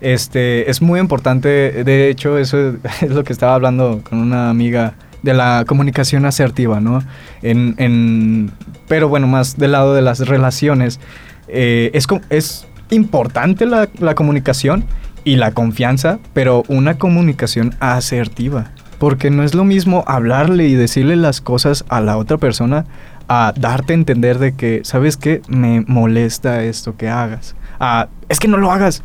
Este, 0.00 0.68
es 0.70 0.82
muy 0.82 0.98
importante, 0.98 1.48
de 1.84 2.10
hecho, 2.10 2.38
eso 2.38 2.74
es 3.00 3.10
lo 3.10 3.24
que 3.24 3.32
estaba 3.32 3.54
hablando 3.54 4.02
con 4.08 4.18
una 4.18 4.50
amiga 4.50 4.94
de 5.22 5.34
la 5.34 5.64
comunicación 5.66 6.24
asertiva, 6.26 6.80
¿no? 6.80 7.02
En, 7.42 7.74
en, 7.78 8.50
pero 8.88 9.08
bueno, 9.08 9.28
más 9.28 9.56
del 9.56 9.72
lado 9.72 9.94
de 9.94 10.02
las 10.02 10.20
relaciones, 10.20 10.98
eh, 11.48 11.90
es, 11.94 12.06
es 12.30 12.66
importante 12.90 13.66
la, 13.66 13.88
la 14.00 14.14
comunicación 14.14 14.84
y 15.24 15.36
la 15.36 15.52
confianza, 15.52 16.18
pero 16.32 16.64
una 16.68 16.98
comunicación 16.98 17.74
asertiva. 17.80 18.72
Porque 18.98 19.30
no 19.30 19.42
es 19.42 19.54
lo 19.54 19.64
mismo 19.64 20.04
hablarle 20.06 20.68
y 20.68 20.74
decirle 20.74 21.16
las 21.16 21.40
cosas 21.40 21.84
a 21.88 22.00
la 22.00 22.16
otra 22.16 22.38
persona 22.38 22.84
a 23.32 23.52
darte 23.56 23.92
a 23.92 23.96
entender 23.96 24.38
de 24.38 24.54
que, 24.54 24.80
¿sabes 24.84 25.16
qué? 25.16 25.40
Me 25.48 25.82
molesta 25.86 26.62
esto 26.64 26.96
que 26.96 27.08
hagas. 27.08 27.54
A, 27.80 28.08
es 28.28 28.38
que 28.38 28.48
no 28.48 28.56
lo 28.58 28.70
hagas. 28.70 29.02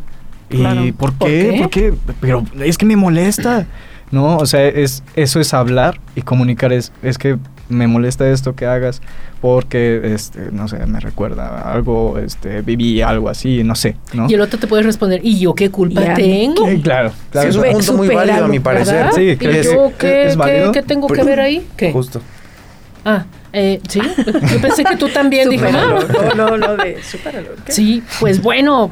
¿Y 0.49 0.57
Claro. 0.57 0.81
por 0.97 1.13
¿Por 1.13 1.27
qué? 1.29 1.49
qué? 1.51 1.57
¿Por 1.59 1.69
qué? 1.69 1.93
Pero 2.21 2.43
es 2.63 2.77
que 2.77 2.85
me 2.85 2.95
molesta. 2.95 3.65
No, 4.09 4.37
o 4.37 4.45
sea, 4.45 4.65
es, 4.65 5.03
eso 5.17 5.41
es 5.41 5.53
hablar 5.53 5.99
y 6.15 6.21
comunicar. 6.21 6.71
Es, 6.71 6.93
es 7.03 7.17
que 7.17 7.37
me 7.67 7.87
molesta 7.87 8.25
esto 8.29 8.55
que 8.55 8.65
hagas 8.65 9.01
porque, 9.41 9.99
este, 10.13 10.49
no 10.53 10.69
sé, 10.69 10.77
me 10.85 11.01
recuerda 11.01 11.45
a 11.47 11.73
algo, 11.73 12.17
este, 12.17 12.61
viví 12.61 13.01
algo 13.01 13.27
así, 13.27 13.65
no 13.65 13.75
sé, 13.75 13.97
¿no? 14.13 14.29
Y 14.29 14.33
el 14.35 14.39
otro 14.39 14.57
te 14.59 14.65
puede 14.67 14.83
responder, 14.83 15.19
¿y 15.25 15.37
yo 15.39 15.53
qué 15.55 15.69
culpa 15.71 16.01
Ya, 16.05 16.13
tengo? 16.13 16.65
Claro, 16.81 17.11
Sí, 17.33 17.39
es 17.49 17.55
un 17.57 17.63
punto 17.69 17.93
muy 17.95 18.07
válido 18.07 18.45
a 18.45 18.47
mi 18.47 18.61
parecer. 18.61 18.95
¿Verdad? 18.95 19.11
Sí, 19.13 19.21
¿Y 19.23 19.63
yo 19.63 19.91
qué, 19.99 20.27
es 20.27 20.31
qué- 20.31 20.35
válido. 20.37 20.71
qué 20.71 20.81
tengo 20.83 21.07
que 21.09 21.23
ver 21.23 21.41
ahí? 21.41 21.67
¿Qué? 21.75 21.91
Justo. 21.91 22.21
Ah, 23.09 23.25
eh, 23.53 23.81
sí. 23.87 24.01
Yo 24.51 24.59
pensé 24.61 24.83
que 24.83 24.97
tú 24.97 25.07
también 25.07 25.49
dije, 25.49 25.65
ah, 25.69 25.99
No, 26.35 26.35
no, 26.35 26.57
no, 26.57 26.75
de 26.77 27.01
supéralo. 27.01 27.51
¿qué? 27.65 27.71
Sí, 27.71 28.03
pues 28.19 28.41
bueno, 28.41 28.91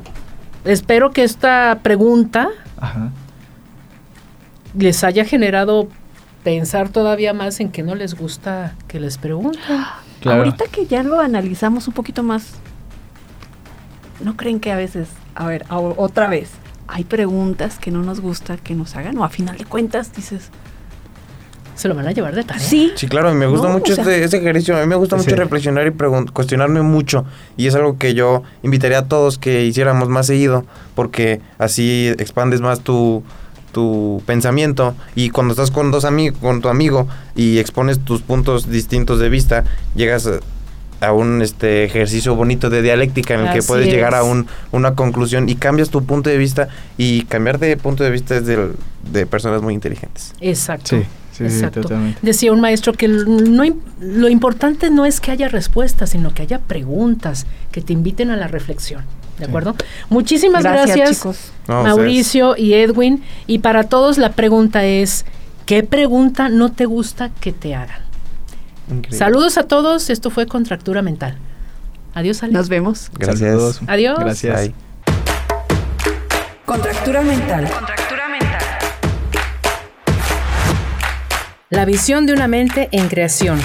espero 0.63 1.12
que 1.12 1.23
esta 1.23 1.80
pregunta 1.84 2.47
Ajá. 2.80 3.10
les 4.78 5.04
haya 5.04 5.25
generado 5.25 5.89
pensar 6.45 6.89
todavía 6.89 7.34
más 7.34 7.60
en 7.60 7.69
que 7.71 7.84
no 7.84 7.95
les 7.95 8.13
gusta 8.15 8.75
que 8.88 8.99
les 8.99 9.17
pregunten. 9.17 9.62
Claro. 10.21 10.39
Ahorita 10.43 10.65
que 10.71 10.86
ya 10.86 11.04
lo 11.04 11.19
analizamos 11.19 11.88
un 11.88 11.93
poquito 11.93 12.23
más, 12.23 12.54
¿no 14.23 14.38
creen 14.38 14.60
que 14.60 14.71
a 14.71 14.75
veces, 14.78 15.10
a 15.36 15.45
ver, 15.47 15.65
a- 15.69 15.78
otra 15.80 16.28
vez, 16.28 16.51
hay 16.88 17.04
preguntas 17.04 17.78
que 17.80 17.91
no 17.91 18.01
nos 18.04 18.21
gusta 18.21 18.58
que 18.58 18.75
nos 18.75 18.95
hagan? 18.95 19.17
O 19.17 19.23
a 19.23 19.30
final 19.30 19.58
de 19.58 19.65
cuentas 19.65 20.13
dices, 20.15 20.49
Se 21.75 21.88
lo 21.88 21.95
van 21.95 22.07
a 22.07 22.11
llevar 22.11 22.33
de 22.35 22.43
tarea. 22.43 22.63
sí, 22.63 22.91
Sí, 22.95 23.07
claro, 23.07 23.31
y 23.31 23.35
me 23.35 23.45
gusta 23.47 23.67
No, 23.67 23.73
mucho 23.73 23.93
o 23.93 23.95
sea- 23.95 24.03
este, 24.05 24.23
este 24.23 24.38
ejercicio. 24.38 24.77
A 24.77 24.81
mí 24.81 24.88
me 24.88 24.95
gusta 24.95 25.15
mucho 25.17 25.29
Sí. 25.29 25.35
reflexionar 25.35 25.85
y 25.88 25.91
cuestionarme 26.31 26.81
mucho. 26.81 27.25
Y 27.57 27.67
es 27.67 27.75
algo 27.75 27.97
que 27.97 28.13
yo 28.13 28.43
invitaría 28.63 28.99
a 28.99 29.07
todos 29.07 29.38
que 29.38 29.65
hiciéramos 29.65 30.07
más 30.09 30.27
seguido, 30.27 30.65
porque 30.95 31.41
así 31.57 32.07
expandes 32.17 32.61
más 32.61 32.79
tu, 32.79 33.23
tu 33.71 34.21
pensamiento. 34.25 34.95
Y 35.15 35.29
cuando 35.31 35.51
estás 35.53 35.69
con 35.71 35.91
dos 35.91 36.05
amigos, 36.05 36.39
con 36.39 36.61
tu 36.61 36.69
amigo 36.69 37.07
y 37.35 37.59
expones 37.59 37.99
tus 37.99 38.21
puntos 38.21 38.69
distintos 38.69 39.19
de 39.19 39.27
vista, 39.29 39.65
llegas 39.95 40.27
a, 40.27 40.39
a 41.05 41.11
un 41.11 41.41
este 41.41 41.83
ejercicio 41.83 42.35
bonito 42.35 42.69
de 42.69 42.81
dialéctica 42.81 43.33
en 43.33 43.41
el 43.47 43.53
que 43.53 43.61
puedes 43.63 43.88
llegar 43.88 44.15
a 44.15 44.23
un, 44.23 44.47
una 44.71 44.95
conclusión 44.95 45.49
y 45.49 45.55
cambias 45.55 45.89
tu 45.89 46.05
punto 46.05 46.29
de 46.29 46.38
vista. 46.38 46.69
Y 46.97 47.23
cambiar 47.23 47.59
de 47.59 47.75
punto 47.75 48.05
de 48.05 48.11
vista 48.11 48.38
es 48.38 48.45
del- 48.45 48.75
de 49.11 49.25
personas 49.25 49.61
muy 49.61 49.73
inteligentes. 49.73 50.33
Exacto. 50.39 50.95
Sí, 50.97 51.03
sí, 51.37 51.49
sí, 51.49 51.55
Exacto. 51.55 51.81
totalmente. 51.81 52.19
Decía 52.21 52.51
un 52.51 52.61
maestro 52.61 52.93
que 52.93 53.07
no, 53.07 53.63
lo 53.99 54.29
importante 54.29 54.89
no 54.89 55.05
es 55.05 55.19
que 55.19 55.31
haya 55.31 55.47
respuestas, 55.47 56.11
sino 56.11 56.33
que 56.33 56.41
haya 56.43 56.59
preguntas 56.59 57.45
que 57.71 57.81
te 57.81 57.93
inviten 57.93 58.31
a 58.31 58.37
la 58.37 58.47
reflexión. 58.47 59.03
¿De 59.37 59.45
Sí. 59.45 59.49
acuerdo? 59.49 59.75
Muchísimas 60.09 60.63
gracias, 60.63 60.95
gracias. 61.23 61.51
No, 61.67 61.83
Mauricio 61.83 62.55
y 62.57 62.73
Edwin. 62.73 63.21
Y 63.47 63.59
para 63.59 63.83
todos 63.83 64.17
la 64.17 64.31
pregunta 64.31 64.85
es, 64.85 65.25
¿qué 65.65 65.83
pregunta 65.83 66.47
no 66.49 66.71
te 66.71 66.85
gusta 66.85 67.31
que 67.41 67.51
te 67.51 67.75
hagan? 67.75 67.99
Increíble. 68.89 69.17
Saludos 69.17 69.57
a 69.57 69.63
todos. 69.63 70.09
Esto 70.09 70.29
fue 70.29 70.45
Contractura 70.45 71.01
Mental. 71.01 71.37
Adiós, 72.13 72.43
Ale. 72.43 72.53
Nos 72.53 72.69
vemos. 72.69 73.11
Gracias. 73.19 73.39
Saludos. 73.49 73.81
Adiós. 73.87 74.19
Gracias. 74.19 74.61
Bye. 74.61 74.73
Contractura 76.65 77.21
mental. 77.21 77.67
La 81.75 81.83
visión 81.83 82.25
de 82.25 82.31
una 82.31 82.47
mente 82.47 82.88
en 82.93 83.09
creación. 83.09 83.59